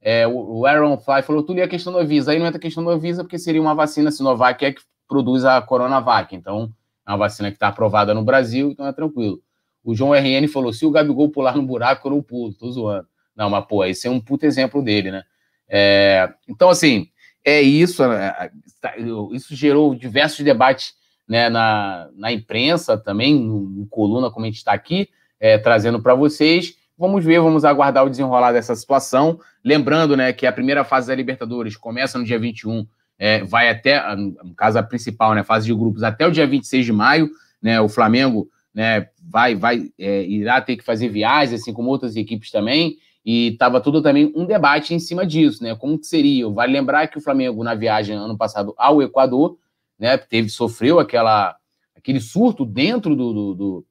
é, 0.00 0.26
o 0.26 0.66
Aaron 0.66 0.98
Fly 0.98 1.22
falou, 1.22 1.44
tu 1.44 1.52
li 1.52 1.62
a 1.62 1.68
questão 1.68 1.92
do 1.92 2.04
Visa. 2.04 2.32
Aí 2.32 2.38
não 2.40 2.46
entra 2.46 2.58
a 2.58 2.60
questão 2.60 2.82
do 2.82 2.98
Visa 2.98 3.22
porque 3.22 3.38
seria 3.38 3.60
uma 3.60 3.74
vacina 3.74 4.10
Sinovac 4.10 4.64
é 4.64 4.72
que 4.72 4.82
produz 5.06 5.44
a 5.44 5.62
Coronavac. 5.62 6.34
Então, 6.34 6.72
é 7.06 7.12
uma 7.12 7.18
vacina 7.18 7.48
que 7.48 7.56
está 7.56 7.68
aprovada 7.68 8.12
no 8.12 8.24
Brasil, 8.24 8.72
então 8.72 8.86
é 8.86 8.92
tranquilo. 8.92 9.40
O 9.84 9.94
João 9.94 10.12
RN 10.12 10.48
falou, 10.48 10.72
se 10.72 10.84
o 10.84 10.90
Gabigol 10.90 11.30
pular 11.30 11.54
no 11.54 11.62
buraco, 11.62 12.08
eu 12.08 12.12
não 12.12 12.22
pulo. 12.22 12.52
Tô 12.54 12.70
zoando. 12.72 13.06
Não, 13.36 13.48
mas, 13.48 13.64
pô, 13.66 13.84
esse 13.84 14.08
é 14.08 14.10
um 14.10 14.20
puto 14.20 14.46
exemplo 14.46 14.82
dele, 14.82 15.12
né? 15.12 15.22
É, 15.68 16.28
então, 16.48 16.68
assim, 16.68 17.08
é 17.44 17.60
isso. 17.60 18.02
É, 18.04 18.50
tá, 18.80 18.94
isso 19.32 19.54
gerou 19.54 19.94
diversos 19.94 20.44
debates 20.44 20.94
né, 21.28 21.48
na, 21.48 22.08
na 22.14 22.32
imprensa 22.32 22.96
também, 22.96 23.34
no 23.34 23.86
coluna, 23.86 24.30
como 24.30 24.44
a 24.44 24.48
gente 24.48 24.58
está 24.58 24.72
aqui, 24.72 25.08
é, 25.40 25.58
trazendo 25.58 26.00
para 26.00 26.14
vocês. 26.14 26.76
Vamos 26.96 27.24
ver, 27.24 27.40
vamos 27.40 27.64
aguardar 27.64 28.04
o 28.04 28.10
desenrolar 28.10 28.52
dessa 28.52 28.74
situação. 28.76 29.40
Lembrando 29.64 30.16
né, 30.16 30.32
que 30.32 30.46
a 30.46 30.52
primeira 30.52 30.84
fase 30.84 31.08
da 31.08 31.14
Libertadores 31.14 31.76
começa 31.76 32.18
no 32.18 32.24
dia 32.24 32.38
21, 32.38 32.86
é, 33.18 33.42
vai 33.44 33.68
até, 33.68 34.14
no 34.16 34.54
caso 34.54 34.78
a 34.78 34.82
principal, 34.82 35.34
né, 35.34 35.42
fase 35.42 35.66
de 35.66 35.74
grupos, 35.74 36.02
até 36.02 36.26
o 36.26 36.30
dia 36.30 36.46
26 36.46 36.84
de 36.84 36.92
maio. 36.92 37.30
Né, 37.60 37.80
o 37.80 37.88
Flamengo 37.88 38.48
né, 38.74 39.08
vai, 39.22 39.54
vai 39.54 39.90
é, 39.98 40.24
irá 40.24 40.60
ter 40.60 40.76
que 40.76 40.84
fazer 40.84 41.08
viagens, 41.08 41.60
assim 41.60 41.72
como 41.72 41.88
outras 41.88 42.16
equipes 42.16 42.50
também. 42.50 42.96
E 43.24 43.48
estava 43.48 43.80
tudo 43.80 44.02
também 44.02 44.32
um 44.34 44.44
debate 44.44 44.94
em 44.94 44.98
cima 44.98 45.24
disso, 45.24 45.62
né? 45.62 45.76
Como 45.76 45.98
que 45.98 46.06
seria? 46.06 46.48
Vale 46.48 46.72
lembrar 46.72 47.06
que 47.06 47.18
o 47.18 47.20
Flamengo, 47.20 47.62
na 47.62 47.74
viagem 47.74 48.16
ano 48.16 48.36
passado 48.36 48.74
ao 48.76 49.00
Equador, 49.00 49.56
né, 49.98 50.16
teve, 50.18 50.48
sofreu 50.48 50.98
aquela, 50.98 51.56
aquele 51.96 52.20
surto 52.20 52.64
dentro 52.64 53.14
do, 53.14 53.32
do, 53.32 53.54
do 53.54 53.86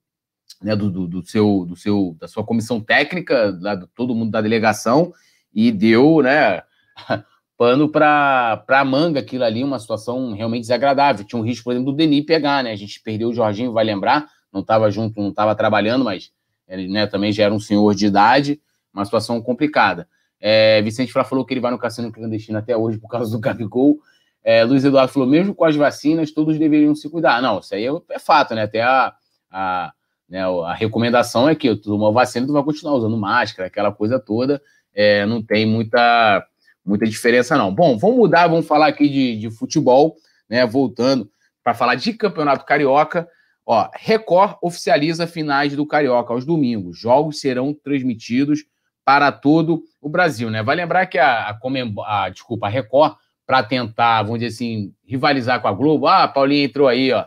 né, 0.61 0.75
do, 0.75 0.91
do, 0.91 1.07
do, 1.07 1.25
seu, 1.25 1.65
do 1.65 1.75
seu, 1.75 2.15
da 2.19 2.27
sua 2.27 2.43
comissão 2.43 2.79
técnica, 2.79 3.57
todo 3.95 4.13
mundo 4.13 4.31
da 4.31 4.41
delegação, 4.41 5.13
e 5.53 5.71
deu, 5.71 6.21
né, 6.21 6.61
pano 7.57 7.89
para 7.89 8.63
a 8.67 8.85
manga 8.85 9.19
aquilo 9.19 9.43
ali, 9.43 9.63
uma 9.63 9.79
situação 9.79 10.33
realmente 10.33 10.63
desagradável. 10.63 11.25
Tinha 11.25 11.39
um 11.39 11.45
risco, 11.45 11.63
por 11.63 11.73
exemplo, 11.73 11.91
do 11.91 11.95
Denis 11.95 12.25
pegar, 12.25 12.63
né? 12.63 12.71
A 12.71 12.75
gente 12.75 13.01
perdeu 13.01 13.29
o 13.29 13.33
Jorginho, 13.33 13.71
vai 13.71 13.85
lembrar, 13.85 14.27
não 14.51 14.61
estava 14.61 14.89
junto, 14.89 15.21
não 15.21 15.29
estava 15.29 15.55
trabalhando, 15.55 16.03
mas 16.03 16.31
ele 16.67 16.87
né, 16.87 17.05
também 17.05 17.31
já 17.31 17.43
era 17.43 17.53
um 17.53 17.59
senhor 17.59 17.93
de 17.93 18.07
idade, 18.07 18.59
uma 18.93 19.05
situação 19.05 19.41
complicada. 19.41 20.07
É, 20.39 20.81
Vicente 20.81 21.11
falou 21.11 21.45
que 21.45 21.53
ele 21.53 21.61
vai 21.61 21.71
no 21.71 21.77
cassino 21.77 22.11
clandestino 22.11 22.57
até 22.57 22.75
hoje 22.75 22.97
por 22.97 23.07
causa 23.07 23.31
do 23.31 23.39
Gabigol. 23.39 23.99
É, 24.43 24.63
Luiz 24.63 24.83
Eduardo 24.83 25.13
falou, 25.13 25.29
mesmo 25.29 25.53
com 25.53 25.65
as 25.65 25.75
vacinas, 25.75 26.31
todos 26.31 26.57
deveriam 26.57 26.95
se 26.95 27.07
cuidar. 27.09 27.41
Não, 27.41 27.59
isso 27.59 27.75
aí 27.75 27.85
é, 27.85 27.91
é 28.09 28.19
fato, 28.19 28.55
né? 28.55 28.63
Até 28.63 28.81
a, 28.81 29.13
a, 29.51 29.93
né, 30.27 30.43
a 30.43 30.73
recomendação 30.73 31.47
é 31.47 31.53
que 31.53 31.75
tu 31.75 31.95
uma 31.95 32.11
vacina, 32.11 32.47
tu 32.47 32.53
vai 32.53 32.63
continuar 32.63 32.95
usando 32.95 33.15
máscara, 33.15 33.67
aquela 33.67 33.91
coisa 33.91 34.19
toda. 34.19 34.59
É, 34.93 35.25
não 35.27 35.43
tem 35.43 35.65
muita, 35.65 36.43
muita 36.83 37.05
diferença, 37.05 37.55
não. 37.55 37.73
Bom, 37.73 37.97
vamos 37.97 38.17
mudar, 38.17 38.47
vamos 38.47 38.65
falar 38.65 38.87
aqui 38.87 39.07
de, 39.07 39.37
de 39.37 39.51
futebol, 39.51 40.15
né? 40.49 40.65
Voltando 40.65 41.29
para 41.63 41.75
falar 41.75 41.95
de 41.95 42.13
campeonato 42.13 42.65
carioca. 42.65 43.27
Ó, 43.63 43.87
Record 43.93 44.57
oficializa 44.61 45.27
finais 45.27 45.75
do 45.75 45.85
Carioca 45.85 46.33
aos 46.33 46.43
domingos. 46.43 46.97
Jogos 46.97 47.39
serão 47.39 47.73
transmitidos 47.73 48.65
para 49.03 49.31
todo 49.31 49.83
o 50.01 50.09
Brasil, 50.09 50.49
né? 50.49 50.63
Vai 50.63 50.75
lembrar 50.75 51.05
que 51.05 51.17
a, 51.17 51.49
a, 51.49 51.59
a 52.05 52.29
desculpa, 52.29 52.67
a 52.67 52.69
Record 52.69 53.15
para 53.45 53.63
tentar, 53.63 54.23
vamos 54.23 54.39
dizer 54.39 54.53
assim, 54.53 54.93
rivalizar 55.05 55.61
com 55.61 55.67
a 55.67 55.73
Globo. 55.73 56.07
Ah, 56.07 56.23
a 56.23 56.27
Paulinha 56.27 56.65
entrou 56.65 56.87
aí, 56.87 57.11
ó. 57.11 57.25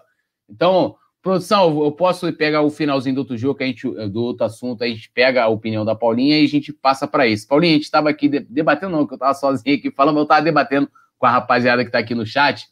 Então, 0.48 0.96
produção, 1.20 1.84
eu 1.84 1.92
posso 1.92 2.32
pegar 2.32 2.62
o 2.62 2.70
finalzinho 2.70 3.14
do 3.14 3.18
outro 3.18 3.36
jogo, 3.36 3.56
que 3.58 3.64
a 3.64 3.66
gente, 3.66 3.88
do 4.08 4.22
outro 4.22 4.44
assunto, 4.44 4.82
a 4.82 4.86
gente 4.86 5.10
pega 5.12 5.42
a 5.42 5.48
opinião 5.48 5.84
da 5.84 5.94
Paulinha 5.94 6.38
e 6.38 6.44
a 6.44 6.48
gente 6.48 6.72
passa 6.72 7.06
para 7.06 7.26
isso. 7.26 7.48
Paulinha, 7.48 7.72
a 7.72 7.76
gente 7.76 7.84
estava 7.84 8.08
aqui 8.08 8.28
debatendo, 8.28 8.92
não, 8.92 9.06
que 9.06 9.14
eu 9.14 9.16
estava 9.16 9.34
sozinho 9.34 9.76
aqui 9.76 9.90
falando, 9.90 10.18
eu 10.18 10.22
estava 10.22 10.42
debatendo 10.42 10.90
com 11.18 11.26
a 11.26 11.30
rapaziada 11.30 11.82
que 11.82 11.88
está 11.88 11.98
aqui 11.98 12.14
no 12.14 12.26
chat 12.26 12.68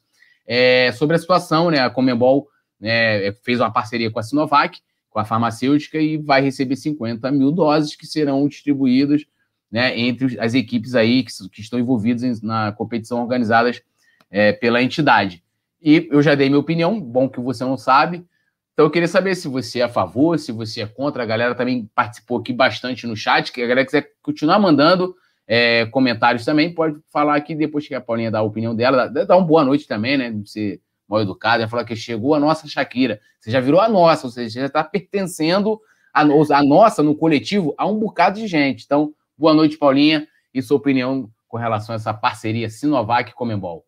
é, 0.46 0.92
sobre 0.92 1.16
a 1.16 1.18
situação, 1.18 1.70
né? 1.70 1.80
A 1.80 1.90
Comembol 1.90 2.48
né, 2.80 3.32
fez 3.42 3.60
uma 3.60 3.72
parceria 3.72 4.10
com 4.10 4.18
a 4.18 4.22
Sinovac, 4.22 4.80
com 5.12 5.20
a 5.20 5.24
farmacêutica, 5.24 5.98
e 5.98 6.16
vai 6.16 6.40
receber 6.40 6.74
50 6.74 7.30
mil 7.30 7.52
doses 7.52 7.94
que 7.94 8.06
serão 8.06 8.48
distribuídas 8.48 9.24
né, 9.70 9.98
entre 9.98 10.38
as 10.40 10.54
equipes 10.54 10.94
aí 10.94 11.22
que, 11.22 11.32
que 11.50 11.60
estão 11.60 11.78
envolvidas 11.78 12.42
na 12.42 12.72
competição 12.72 13.20
organizadas 13.20 13.82
é, 14.30 14.52
pela 14.52 14.82
entidade. 14.82 15.42
E 15.80 16.08
eu 16.10 16.22
já 16.22 16.34
dei 16.34 16.48
minha 16.48 16.60
opinião, 16.60 17.00
bom 17.00 17.28
que 17.28 17.40
você 17.40 17.64
não 17.64 17.76
sabe. 17.76 18.24
Então 18.72 18.86
eu 18.86 18.90
queria 18.90 19.08
saber 19.08 19.34
se 19.34 19.48
você 19.48 19.80
é 19.80 19.82
a 19.82 19.88
favor, 19.88 20.38
se 20.38 20.50
você 20.52 20.80
é 20.82 20.86
contra. 20.86 21.22
A 21.22 21.26
galera 21.26 21.54
também 21.54 21.90
participou 21.94 22.38
aqui 22.38 22.52
bastante 22.52 23.06
no 23.06 23.16
chat, 23.16 23.52
que 23.52 23.62
a 23.62 23.66
galera 23.66 23.84
quiser 23.84 24.10
continuar 24.22 24.58
mandando 24.58 25.14
é, 25.46 25.86
comentários 25.86 26.44
também, 26.44 26.72
pode 26.72 26.98
falar 27.12 27.36
aqui 27.36 27.54
depois 27.54 27.86
que 27.86 27.94
a 27.94 28.00
Paulinha 28.00 28.30
dá 28.30 28.38
a 28.38 28.42
opinião 28.42 28.74
dela. 28.74 29.08
Dá 29.08 29.36
uma 29.36 29.46
boa 29.46 29.64
noite 29.64 29.86
também, 29.86 30.16
né? 30.16 30.34
Ser 30.44 30.80
mal 31.12 31.22
educada. 31.22 31.62
Ela 31.62 31.70
falou 31.70 31.84
que 31.84 31.94
chegou 31.94 32.34
a 32.34 32.40
nossa 32.40 32.66
Shakira. 32.66 33.20
Você 33.38 33.50
já 33.50 33.60
virou 33.60 33.80
a 33.80 33.88
nossa, 33.88 34.26
ou 34.26 34.30
seja, 34.30 34.60
já 34.60 34.66
está 34.66 34.82
pertencendo 34.82 35.80
a, 36.12 36.22
a 36.22 36.64
nossa 36.64 37.02
no 37.02 37.14
coletivo 37.14 37.74
a 37.78 37.86
um 37.86 37.98
bocado 37.98 38.40
de 38.40 38.46
gente. 38.46 38.84
Então, 38.84 39.14
Boa 39.42 39.54
noite, 39.54 39.76
Paulinha, 39.76 40.28
e 40.54 40.62
sua 40.62 40.76
opinião 40.76 41.28
com 41.48 41.56
relação 41.56 41.94
a 41.94 41.96
essa 41.96 42.14
parceria 42.14 42.70
Sinovac 42.70 43.30
e 43.30 43.34
Comembol. 43.34 43.84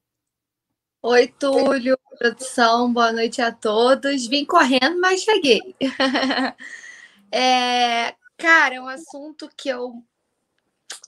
Oi, 1.01 1.29
Túlio, 1.29 1.97
produção, 2.19 2.93
boa 2.93 3.13
noite 3.13 3.41
a 3.41 3.53
todos. 3.53 4.27
Vim 4.27 4.45
correndo, 4.45 4.99
mas 5.01 5.21
cheguei. 5.21 5.61
é, 7.31 8.17
cara, 8.37 8.75
é 8.75 8.81
um 8.81 8.89
assunto 8.89 9.49
que 9.57 9.69
eu 9.69 10.03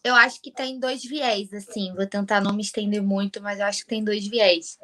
eu 0.05 0.15
acho 0.15 0.41
que 0.41 0.53
tem 0.53 0.79
dois 0.79 1.03
viés, 1.03 1.53
assim. 1.53 1.93
Vou 1.93 2.07
tentar 2.07 2.41
não 2.41 2.53
me 2.53 2.63
estender 2.63 3.03
muito, 3.03 3.43
mas 3.43 3.59
eu 3.59 3.67
acho 3.67 3.81
que 3.81 3.89
tem 3.89 4.05
dois 4.05 4.29
viés. 4.29 4.79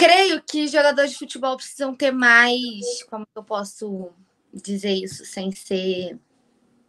Creio 0.00 0.42
que 0.42 0.66
jogadores 0.66 1.10
de 1.10 1.18
futebol 1.18 1.56
precisam 1.56 1.94
ter 1.94 2.10
mais. 2.10 3.02
Como 3.10 3.26
eu 3.36 3.44
posso 3.44 4.10
dizer 4.52 4.94
isso 4.94 5.26
sem 5.26 5.52
ser 5.52 6.18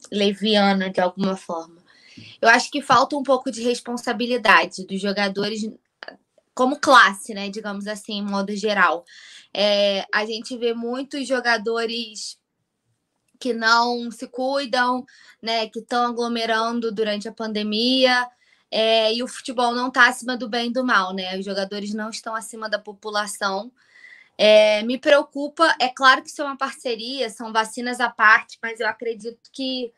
leviana 0.10 0.89
de 0.89 1.01
alguma 1.01 1.36
forma. 1.36 1.82
Eu 2.41 2.48
acho 2.48 2.72
que 2.72 2.82
falta 2.82 3.18
um 3.18 3.24
pouco 3.24 3.51
de 3.51 3.62
responsabilidade 3.62 4.86
dos 4.86 5.01
jogadores 5.01 5.70
como 6.53 6.80
classe, 6.80 7.34
né? 7.34 7.50
Digamos 7.50 7.86
assim, 7.86 8.20
em 8.20 8.25
modo 8.25 8.56
geral. 8.56 9.03
É, 9.53 10.06
a 10.13 10.25
gente 10.25 10.58
vê 10.58 10.74
muitos 10.74 11.27
jogadores 11.27 12.39
que 13.39 13.53
não 13.53 14.10
se 14.10 14.27
cuidam, 14.27 15.06
né? 15.41 15.68
Que 15.68 15.80
estão 15.80 16.06
aglomerando 16.06 16.94
durante 16.94 17.27
a 17.27 17.34
pandemia. 17.34 18.25
É, 18.72 19.13
e 19.13 19.22
o 19.22 19.28
futebol 19.28 19.74
não 19.74 19.90
está 19.90 20.08
acima 20.08 20.38
do 20.38 20.48
bem 20.48 20.70
e 20.70 20.74
do 20.74 20.86
mal, 20.86 21.13
né? 21.13 21.38
Os 21.38 21.44
jogadores 21.44 21.94
não 21.94 22.10
estão 22.10 22.34
acima 22.34 22.70
da 22.70 22.80
população. 22.80 23.72
É, 24.38 24.82
me 24.84 24.98
preocupa, 24.98 25.75
é 25.80 25.90
claro 25.90 26.24
que 26.24 26.30
isso 26.30 26.42
é 26.42 26.46
uma 26.46 26.58
parceria, 26.58 27.30
são 27.30 27.51
vacinas 27.51 28.00
à 28.00 28.10
parte, 28.10 28.58
mas 28.63 28.80
eu 28.80 28.88
acredito 28.88 29.50
que 29.51 29.94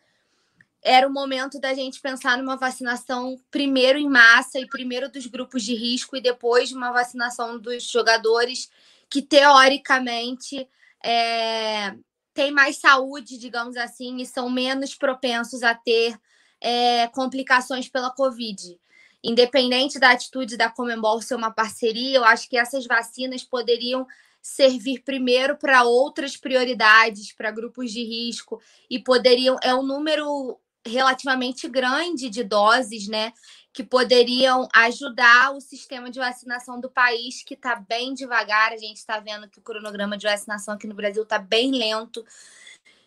era 0.82 1.08
o 1.08 1.13
momento 1.13 1.60
da 1.60 1.74
gente 1.74 2.01
pensar 2.01 2.38
numa 2.38 2.58
vacinação 2.58 3.39
primeiro 3.50 3.98
em 3.98 4.10
massa 4.10 4.60
e 4.60 4.68
primeiro 4.68 5.10
dos 5.10 5.27
grupos 5.27 5.63
de 5.63 5.74
risco 5.74 6.18
e 6.18 6.22
depois 6.22 6.74
uma 6.74 6.92
vacinação 6.92 7.58
dos 7.58 7.89
jogadores 7.89 8.70
que 9.10 9.22
teoricamente 9.22 10.68
é, 11.01 11.96
têm 12.34 12.51
mais 12.51 12.77
saúde, 12.77 13.38
digamos 13.38 13.77
assim, 13.77 14.18
e 14.18 14.25
são 14.25 14.50
menos 14.50 14.94
propensos 14.94 15.63
a 15.63 15.74
ter 15.74 16.20
é, 16.63 17.08
complicações 17.10 17.89
pela 17.89 18.10
Covid. 18.10 18.79
Independente 19.22 20.00
da 20.00 20.12
atitude 20.12 20.58
da 20.58 20.70
Comembol 20.70 21.22
ser 21.22 21.36
uma 21.36 21.51
parceria, 21.51 22.17
eu 22.17 22.24
acho 22.24 22.50
que 22.50 22.58
essas 22.58 22.86
vacinas 22.86 23.43
poderiam 23.43 24.08
servir 24.41 25.01
primeiro 25.03 25.58
para 25.58 25.84
outras 25.84 26.36
prioridades, 26.36 27.32
para 27.34 27.51
grupos 27.51 27.91
de 27.91 28.03
risco, 28.03 28.62
e 28.89 29.00
poderiam. 29.00 29.58
É 29.62 29.75
um 29.75 29.84
número 29.84 30.60
relativamente 30.86 31.67
grande 31.70 32.29
de 32.29 32.43
doses, 32.43 33.08
né? 33.08 33.34
Que 33.72 33.84
poderiam 33.84 34.67
ajudar 34.74 35.53
o 35.53 35.62
sistema 35.62 36.10
de 36.12 36.20
vacinação 36.20 36.79
do 36.79 36.89
país, 36.89 37.41
que 37.43 37.53
está 37.53 37.75
bem 37.75 38.13
devagar. 38.13 38.74
A 38.74 38.77
gente 38.77 38.98
está 38.98 39.20
vendo 39.20 39.50
que 39.50 39.60
o 39.60 39.63
cronograma 39.63 40.17
de 40.17 40.27
vacinação 40.27 40.74
aqui 40.74 40.88
no 40.88 40.96
Brasil 40.96 41.24
está 41.24 41.39
bem 41.39 41.72
lento. 41.72 42.25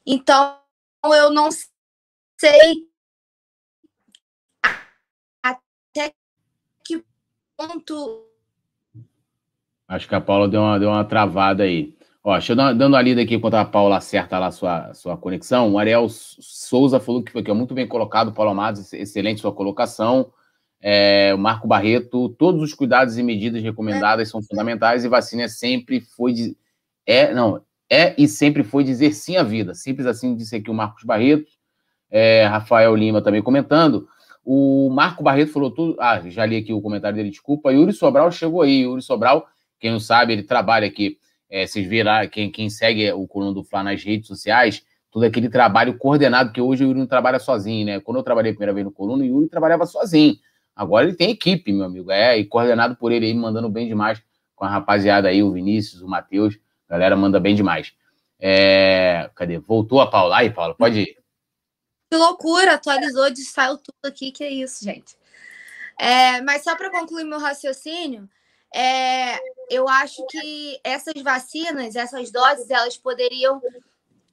Então, 0.06 0.58
eu 1.04 1.30
não 1.30 1.50
sei 2.38 2.88
até 5.96 6.14
que 6.84 7.04
ponto 7.56 8.26
Acho 9.88 10.08
que 10.08 10.14
a 10.14 10.20
Paula 10.20 10.48
deu 10.48 10.60
uma, 10.60 10.78
deu 10.78 10.88
uma 10.88 11.04
travada 11.04 11.62
aí. 11.62 11.94
Ó, 12.22 12.32
deixa 12.32 12.52
eu 12.52 12.56
dar, 12.56 12.72
dando 12.72 12.94
uma 12.94 13.02
lida 13.02 13.22
aqui 13.22 13.36
enquanto 13.36 13.54
a 13.54 13.64
Paula 13.64 13.98
acerta 13.98 14.36
lá 14.38 14.48
a 14.48 14.50
sua, 14.50 14.92
sua 14.94 15.16
conexão. 15.16 15.72
O 15.72 15.78
Ariel 15.78 16.08
Souza 16.08 16.98
falou 16.98 17.22
que 17.22 17.30
foi 17.30 17.42
que 17.42 17.50
é 17.50 17.54
muito 17.54 17.72
bem 17.72 17.86
colocado, 17.86 18.32
Paulo 18.32 18.50
Amados, 18.50 18.92
excelente 18.92 19.40
sua 19.40 19.52
colocação. 19.52 20.32
É, 20.80 21.32
o 21.32 21.38
Marco 21.38 21.68
Barreto, 21.68 22.28
todos 22.30 22.60
os 22.62 22.74
cuidados 22.74 23.16
e 23.16 23.22
medidas 23.22 23.62
recomendadas 23.62 24.28
são 24.28 24.42
fundamentais 24.42 25.04
e 25.04 25.08
vacina 25.08 25.48
sempre 25.48 26.00
foi 26.00 26.32
de, 26.32 26.56
é 27.06 27.32
não 27.32 27.62
é 27.88 28.14
e 28.18 28.26
sempre 28.26 28.64
foi 28.64 28.82
dizer 28.82 29.12
sim 29.12 29.36
à 29.36 29.44
vida. 29.44 29.74
Simples 29.74 30.06
assim 30.06 30.34
disse 30.34 30.56
aqui 30.56 30.70
o 30.70 30.74
Marcos 30.74 31.04
Barreto, 31.04 31.50
é, 32.10 32.44
Rafael 32.44 32.94
Lima 32.94 33.22
também 33.22 33.42
comentando. 33.42 34.08
O 34.48 34.88
Marco 34.90 35.24
Barreto 35.24 35.50
falou 35.50 35.72
tudo. 35.72 35.96
Ah, 35.98 36.22
já 36.26 36.46
li 36.46 36.56
aqui 36.56 36.72
o 36.72 36.80
comentário 36.80 37.16
dele, 37.16 37.30
desculpa. 37.30 37.72
Yuri 37.72 37.92
Sobral 37.92 38.30
chegou 38.30 38.62
aí. 38.62 38.82
Yuri 38.82 39.02
Sobral, 39.02 39.44
quem 39.80 39.90
não 39.90 39.98
sabe, 39.98 40.32
ele 40.32 40.44
trabalha 40.44 40.86
aqui. 40.86 41.18
É, 41.50 41.66
vocês 41.66 41.84
viram 41.84 42.12
quem, 42.30 42.48
quem 42.48 42.70
segue 42.70 43.10
o 43.10 43.26
Coluna 43.26 43.52
do 43.52 43.64
Fla 43.64 43.82
nas 43.82 44.04
redes 44.04 44.28
sociais, 44.28 44.84
todo 45.10 45.24
aquele 45.24 45.48
trabalho 45.48 45.98
coordenado, 45.98 46.52
que 46.52 46.60
hoje 46.60 46.84
o 46.84 46.86
Yuri 46.86 47.00
não 47.00 47.06
trabalha 47.08 47.40
sozinho, 47.40 47.86
né? 47.86 47.98
Quando 47.98 48.18
eu 48.18 48.22
trabalhei 48.22 48.52
a 48.52 48.54
primeira 48.54 48.72
vez 48.72 48.84
no 48.84 48.92
Coluna, 48.92 49.24
o 49.24 49.26
Yuri 49.26 49.48
trabalhava 49.48 49.84
sozinho. 49.84 50.36
Agora 50.76 51.06
ele 51.06 51.16
tem 51.16 51.30
equipe, 51.32 51.72
meu 51.72 51.84
amigo. 51.84 52.12
É, 52.12 52.38
e 52.38 52.44
coordenado 52.44 52.94
por 52.94 53.10
ele 53.10 53.26
aí, 53.26 53.34
mandando 53.34 53.68
bem 53.68 53.88
demais 53.88 54.22
com 54.54 54.64
a 54.64 54.68
rapaziada 54.68 55.26
aí, 55.26 55.42
o 55.42 55.50
Vinícius, 55.50 56.02
o 56.02 56.08
Matheus. 56.08 56.56
Galera 56.88 57.16
manda 57.16 57.40
bem 57.40 57.56
demais. 57.56 57.92
É... 58.38 59.28
Cadê? 59.34 59.58
Voltou 59.58 60.00
a 60.00 60.06
Paula 60.06 60.36
aí, 60.36 60.50
Paula? 60.50 60.74
Pode 60.74 61.00
ir. 61.00 61.25
Que 62.10 62.16
loucura, 62.16 62.74
atualizou, 62.74 63.24
saiu 63.36 63.76
tudo 63.78 63.96
aqui, 64.04 64.30
que 64.30 64.44
é 64.44 64.50
isso, 64.50 64.84
gente. 64.84 65.16
É, 65.98 66.40
mas 66.42 66.62
só 66.62 66.76
para 66.76 66.90
concluir 66.90 67.24
meu 67.24 67.38
raciocínio, 67.38 68.28
é, 68.74 69.38
eu 69.70 69.88
acho 69.88 70.24
que 70.26 70.78
essas 70.84 71.20
vacinas, 71.22 71.96
essas 71.96 72.30
doses, 72.30 72.70
elas 72.70 72.96
poderiam 72.96 73.60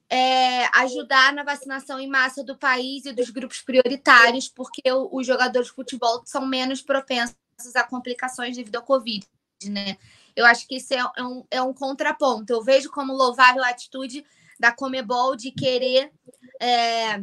é, 0.08 0.66
ajudar 0.78 1.32
na 1.32 1.42
vacinação 1.42 1.98
em 1.98 2.06
massa 2.06 2.44
do 2.44 2.56
país 2.56 3.04
e 3.06 3.12
dos 3.12 3.30
grupos 3.30 3.62
prioritários, 3.62 4.48
porque 4.48 4.82
os 5.10 5.26
jogadores 5.26 5.68
de 5.68 5.74
futebol 5.74 6.22
são 6.24 6.46
menos 6.46 6.82
propensos 6.82 7.34
a 7.74 7.82
complicações 7.82 8.56
devido 8.56 8.76
ao 8.76 8.82
Covid, 8.82 9.26
né? 9.66 9.96
Eu 10.36 10.44
acho 10.44 10.66
que 10.66 10.76
isso 10.76 10.92
é, 10.92 10.98
é, 11.16 11.22
um, 11.22 11.44
é 11.50 11.62
um 11.62 11.72
contraponto. 11.72 12.52
Eu 12.52 12.62
vejo 12.62 12.90
como 12.90 13.12
louvável 13.12 13.62
a 13.62 13.68
atitude 13.68 14.24
da 14.58 14.72
Comebol 14.72 15.36
de 15.36 15.50
querer 15.52 16.12
é, 16.60 17.20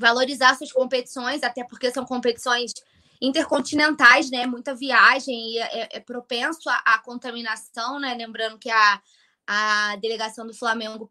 valorizar 0.00 0.56
suas 0.56 0.72
competições, 0.72 1.42
até 1.42 1.62
porque 1.62 1.92
são 1.92 2.04
competições 2.04 2.72
intercontinentais, 3.20 4.30
né? 4.30 4.46
Muita 4.46 4.74
viagem 4.74 5.52
e 5.52 5.58
é, 5.58 5.82
é, 5.82 5.88
é 5.92 6.00
propenso 6.00 6.68
à, 6.70 6.94
à, 6.94 6.98
contaminação, 6.98 8.00
né? 8.00 8.14
Lembrando 8.14 8.58
que 8.58 8.70
a, 8.70 9.00
a 9.46 9.96
delegação 9.96 10.46
do 10.46 10.54
Flamengo 10.54 11.08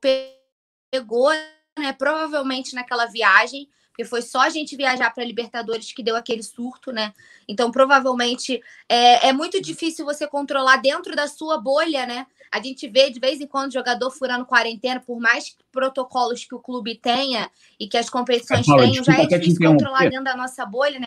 pegou, 0.91 1.29
né, 1.77 1.93
provavelmente 1.93 2.73
naquela 2.73 3.05
viagem, 3.05 3.69
porque 3.89 4.05
foi 4.05 4.21
só 4.23 4.41
a 4.41 4.49
gente 4.49 4.75
viajar 4.75 5.13
para 5.13 5.23
Libertadores 5.23 5.91
que 5.91 6.01
deu 6.01 6.15
aquele 6.15 6.41
surto, 6.41 6.91
né? 6.91 7.13
Então, 7.47 7.69
provavelmente 7.69 8.59
é, 8.87 9.27
é 9.27 9.33
muito 9.33 9.61
difícil 9.61 10.03
você 10.03 10.27
controlar 10.27 10.77
dentro 10.77 11.15
da 11.15 11.27
sua 11.27 11.59
bolha, 11.59 12.07
né? 12.07 12.25
A 12.51 12.61
gente 12.61 12.87
vê 12.87 13.09
de 13.09 13.19
vez 13.19 13.39
em 13.39 13.47
quando 13.47 13.73
jogador 13.73 14.09
furando 14.11 14.45
quarentena, 14.45 14.99
por 14.99 15.19
mais 15.19 15.55
protocolos 15.71 16.45
que 16.45 16.55
o 16.55 16.59
clube 16.59 16.95
tenha 16.95 17.49
e 17.79 17.87
que 17.87 17.97
as 17.97 18.09
competições 18.09 18.65
tenham, 18.65 19.03
já 19.03 19.13
é 19.13 19.25
difícil 19.25 19.71
controlar 19.71 20.09
dentro 20.09 20.23
da 20.23 20.35
nossa 20.35 20.65
bolha, 20.65 20.99
né? 20.99 21.05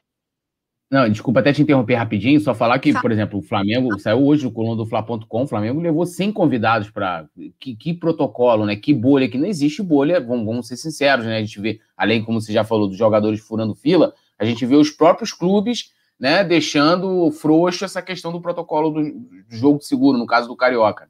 Não, 0.93 1.09
desculpa 1.09 1.41
até 1.41 1.55
te 1.55 1.63
interromper 1.63 1.95
rapidinho, 1.95 2.39
só 2.39 2.55
falar 2.55 2.79
que, 2.79 2.93
por 2.93 3.11
exemplo, 3.11 3.39
o 3.39 3.43
Flamengo 3.43 3.99
saiu 3.99 4.27
hoje 4.27 4.43
do 4.43 4.51
coluna 4.51 4.77
do 4.77 4.85
Fla.com, 4.85 5.45
o 5.45 5.47
Flamengo 5.47 5.81
levou 5.81 6.05
100 6.05 6.31
convidados 6.33 6.91
para. 6.91 7.27
Que, 7.59 7.75
que, 7.75 7.95
protocolo, 7.95 8.67
né? 8.67 8.77
Que 8.77 8.93
bolha, 8.93 9.27
que 9.27 9.39
não 9.39 9.47
existe 9.47 9.83
bolha, 9.83 10.21
vamos, 10.21 10.45
vamos, 10.45 10.69
ser 10.69 10.77
sinceros, 10.77 11.25
né? 11.25 11.39
A 11.39 11.41
gente 11.41 11.59
vê, 11.59 11.81
além, 11.97 12.23
como 12.23 12.39
você 12.39 12.53
já 12.53 12.63
falou, 12.63 12.89
dos 12.89 12.99
jogadores 12.99 13.41
furando 13.41 13.75
fila, 13.75 14.13
a 14.39 14.45
gente 14.45 14.67
vê 14.67 14.77
os 14.77 14.91
próprios 14.91 15.33
clubes, 15.33 15.93
né, 16.21 16.45
deixando 16.45 17.31
frouxo 17.31 17.87
essa 17.87 18.03
questão 18.03 18.31
do 18.31 18.43
protocolo 18.43 18.91
do, 18.91 19.31
jogo 19.49 19.81
seguro, 19.81 20.19
no 20.19 20.27
caso 20.27 20.47
do 20.47 20.55
Carioca. 20.55 21.09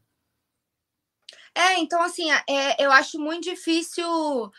É, 1.55 1.79
então, 1.79 2.01
assim, 2.03 2.31
é, 2.49 2.83
eu 2.83 2.91
acho 2.91 3.19
muito 3.19 3.45
difícil 3.45 4.51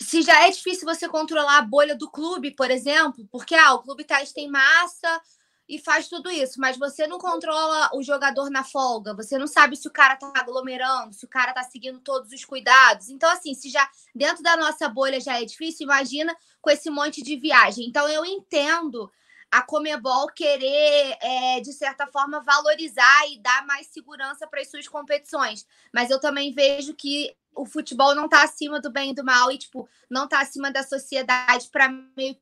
se 0.00 0.22
já 0.22 0.46
é 0.46 0.50
difícil 0.50 0.84
você 0.84 1.08
controlar 1.08 1.58
a 1.58 1.62
bolha 1.62 1.94
do 1.96 2.10
clube, 2.10 2.52
por 2.52 2.70
exemplo, 2.70 3.26
porque 3.30 3.54
ah, 3.54 3.74
o 3.74 3.82
clube 3.82 4.04
tá, 4.04 4.22
tem 4.32 4.48
massa 4.48 5.20
e 5.68 5.78
faz 5.78 6.08
tudo 6.08 6.30
isso, 6.30 6.60
mas 6.60 6.76
você 6.76 7.06
não 7.06 7.18
controla 7.18 7.90
o 7.94 8.02
jogador 8.02 8.50
na 8.50 8.62
folga, 8.62 9.14
você 9.14 9.38
não 9.38 9.46
sabe 9.46 9.76
se 9.76 9.88
o 9.88 9.92
cara 9.92 10.16
tá 10.16 10.30
aglomerando, 10.36 11.14
se 11.14 11.24
o 11.24 11.28
cara 11.28 11.52
tá 11.52 11.62
seguindo 11.62 11.98
todos 12.00 12.30
os 12.30 12.44
cuidados. 12.44 13.08
Então, 13.08 13.30
assim, 13.30 13.54
se 13.54 13.70
já 13.70 13.88
dentro 14.14 14.42
da 14.42 14.56
nossa 14.56 14.88
bolha 14.88 15.20
já 15.20 15.40
é 15.40 15.44
difícil, 15.44 15.84
imagina 15.84 16.36
com 16.60 16.70
esse 16.70 16.90
monte 16.90 17.22
de 17.22 17.36
viagem. 17.36 17.86
Então, 17.86 18.08
eu 18.08 18.24
entendo 18.24 19.10
a 19.52 19.60
Comebol 19.60 20.28
querer, 20.28 21.18
é, 21.20 21.60
de 21.60 21.74
certa 21.74 22.06
forma, 22.06 22.40
valorizar 22.40 23.28
e 23.30 23.38
dar 23.38 23.66
mais 23.66 23.86
segurança 23.88 24.46
para 24.46 24.62
as 24.62 24.70
suas 24.70 24.88
competições. 24.88 25.66
Mas 25.92 26.08
eu 26.08 26.18
também 26.18 26.54
vejo 26.54 26.94
que 26.94 27.36
o 27.54 27.66
futebol 27.66 28.14
não 28.14 28.24
está 28.24 28.42
acima 28.42 28.80
do 28.80 28.90
bem 28.90 29.10
e 29.10 29.14
do 29.14 29.22
mal 29.22 29.52
e, 29.52 29.58
tipo, 29.58 29.86
não 30.08 30.24
está 30.24 30.40
acima 30.40 30.72
da 30.72 30.82
sociedade 30.82 31.68
para 31.70 31.86
meio 32.16 32.34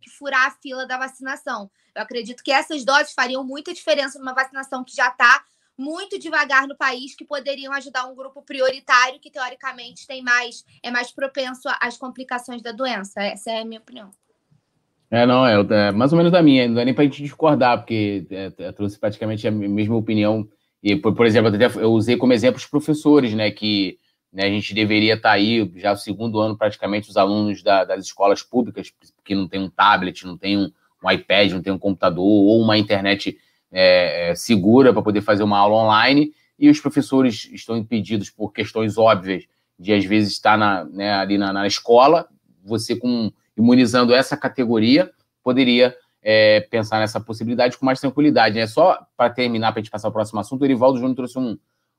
que 0.00 0.08
furar 0.08 0.46
a 0.46 0.50
fila 0.52 0.86
da 0.86 0.96
vacinação. 0.96 1.70
Eu 1.94 2.00
acredito 2.00 2.42
que 2.42 2.50
essas 2.50 2.82
doses 2.82 3.12
fariam 3.12 3.44
muita 3.44 3.74
diferença 3.74 4.18
numa 4.18 4.32
vacinação 4.32 4.82
que 4.82 4.96
já 4.96 5.08
está 5.08 5.44
muito 5.76 6.18
devagar 6.18 6.66
no 6.66 6.78
país, 6.78 7.14
que 7.14 7.26
poderiam 7.26 7.74
ajudar 7.74 8.06
um 8.06 8.14
grupo 8.14 8.40
prioritário 8.40 9.20
que, 9.20 9.30
teoricamente, 9.30 10.06
tem 10.06 10.22
mais, 10.22 10.64
é 10.82 10.90
mais 10.90 11.12
propenso 11.12 11.68
às 11.78 11.98
complicações 11.98 12.62
da 12.62 12.72
doença. 12.72 13.22
Essa 13.22 13.50
é 13.50 13.60
a 13.60 13.64
minha 13.66 13.80
opinião. 13.80 14.10
É, 15.10 15.24
não, 15.24 15.46
é, 15.46 15.88
é 15.88 15.92
mais 15.92 16.12
ou 16.12 16.18
menos 16.18 16.34
a 16.34 16.42
minha, 16.42 16.68
não 16.68 16.74
dá 16.74 16.84
nem 16.84 16.92
para 16.92 17.02
a 17.02 17.06
gente 17.06 17.22
discordar, 17.22 17.78
porque 17.78 18.26
é, 18.30 18.52
é, 18.58 18.72
trouxe 18.72 18.98
praticamente 18.98 19.48
a 19.48 19.50
mesma 19.50 19.96
opinião. 19.96 20.46
E, 20.82 20.94
por, 20.96 21.14
por 21.14 21.26
exemplo, 21.26 21.50
eu 21.80 21.92
usei 21.92 22.16
como 22.16 22.32
exemplo 22.32 22.58
os 22.58 22.66
professores, 22.66 23.32
né, 23.34 23.50
que 23.50 23.98
né, 24.32 24.44
a 24.44 24.50
gente 24.50 24.74
deveria 24.74 25.14
estar 25.14 25.30
tá 25.30 25.34
aí, 25.34 25.70
já 25.76 25.92
o 25.92 25.96
segundo 25.96 26.38
ano, 26.38 26.56
praticamente, 26.56 27.08
os 27.08 27.16
alunos 27.16 27.62
da, 27.62 27.84
das 27.84 28.04
escolas 28.04 28.42
públicas, 28.42 28.92
que 29.24 29.34
não 29.34 29.48
tem 29.48 29.60
um 29.60 29.70
tablet, 29.70 30.26
não 30.26 30.36
tem 30.36 30.58
um, 30.58 30.70
um 31.02 31.10
iPad, 31.10 31.52
não 31.52 31.62
tem 31.62 31.72
um 31.72 31.78
computador, 31.78 32.24
ou 32.24 32.60
uma 32.60 32.76
internet 32.76 33.38
é, 33.72 34.30
é 34.30 34.34
segura 34.34 34.92
para 34.92 35.02
poder 35.02 35.22
fazer 35.22 35.42
uma 35.42 35.58
aula 35.58 35.76
online, 35.76 36.32
e 36.58 36.68
os 36.68 36.80
professores 36.80 37.48
estão 37.52 37.76
impedidos 37.76 38.28
por 38.28 38.52
questões 38.52 38.98
óbvias 38.98 39.44
de, 39.78 39.92
às 39.94 40.04
vezes, 40.04 40.32
estar 40.32 40.58
na, 40.58 40.84
né, 40.84 41.14
ali 41.14 41.38
na, 41.38 41.50
na 41.50 41.66
escola, 41.66 42.28
você 42.62 42.94
com 42.94 43.32
imunizando 43.58 44.14
essa 44.14 44.36
categoria, 44.36 45.10
poderia 45.42 45.94
é, 46.22 46.60
pensar 46.60 47.00
nessa 47.00 47.20
possibilidade 47.20 47.76
com 47.76 47.84
mais 47.84 48.00
tranquilidade. 48.00 48.54
Né? 48.54 48.66
Só 48.66 48.98
para 49.16 49.30
terminar, 49.30 49.72
para 49.72 49.80
a 49.80 49.82
gente 49.82 49.90
passar 49.90 50.08
ao 50.08 50.12
próximo 50.12 50.38
assunto, 50.38 50.62
o 50.62 50.64
Erivaldo 50.64 50.98
Júnior 50.98 51.16
trouxe 51.16 51.38
um, 51.38 51.58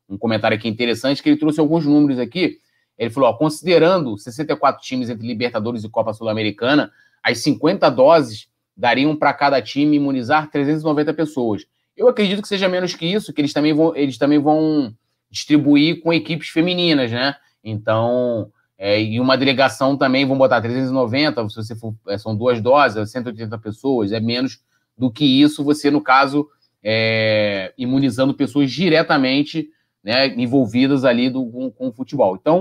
um 0.09 0.17
comentário 0.17 0.57
aqui 0.57 0.67
interessante, 0.67 1.21
que 1.21 1.29
ele 1.29 1.37
trouxe 1.37 1.59
alguns 1.59 1.85
números 1.85 2.17
aqui. 2.17 2.59
Ele 2.97 3.09
falou: 3.09 3.29
ó, 3.29 3.33
considerando 3.33 4.17
64 4.17 4.81
times 4.81 5.09
entre 5.09 5.27
Libertadores 5.27 5.83
e 5.83 5.89
Copa 5.89 6.13
Sul-Americana, 6.13 6.91
as 7.21 7.39
50 7.39 7.89
doses 7.89 8.47
dariam 8.75 9.15
para 9.15 9.33
cada 9.33 9.61
time 9.61 9.97
imunizar 9.97 10.49
390 10.49 11.13
pessoas. 11.13 11.65
Eu 11.95 12.07
acredito 12.07 12.41
que 12.41 12.47
seja 12.47 12.69
menos 12.69 12.95
que 12.95 13.05
isso, 13.05 13.33
que 13.33 13.41
eles 13.41 13.51
também 13.51 13.73
vão, 13.73 13.93
eles 13.95 14.17
também 14.17 14.39
vão 14.39 14.93
distribuir 15.29 16.01
com 16.01 16.13
equipes 16.13 16.47
femininas, 16.49 17.11
né? 17.11 17.35
Então, 17.61 18.51
é, 18.81 19.01
e 19.03 19.19
uma 19.19 19.37
delegação 19.37 19.97
também 19.97 20.25
vão 20.25 20.37
botar 20.37 20.61
390, 20.61 21.49
se 21.49 21.55
você 21.57 21.75
for, 21.75 21.93
é, 22.07 22.17
são 22.17 22.33
duas 22.33 22.61
doses, 22.61 23.11
180 23.11 23.57
pessoas, 23.57 24.13
é 24.13 24.21
menos 24.21 24.61
do 24.97 25.11
que 25.11 25.25
isso, 25.25 25.65
você, 25.65 25.91
no 25.91 25.99
caso, 25.99 26.47
é, 26.81 27.73
imunizando 27.77 28.33
pessoas 28.33 28.71
diretamente 28.71 29.67
né, 30.01 30.27
envolvidas 30.27 31.03
ali 31.03 31.29
do, 31.29 31.45
com, 31.45 31.69
com 31.69 31.87
o 31.89 31.91
futebol. 31.91 32.37
Então, 32.39 32.57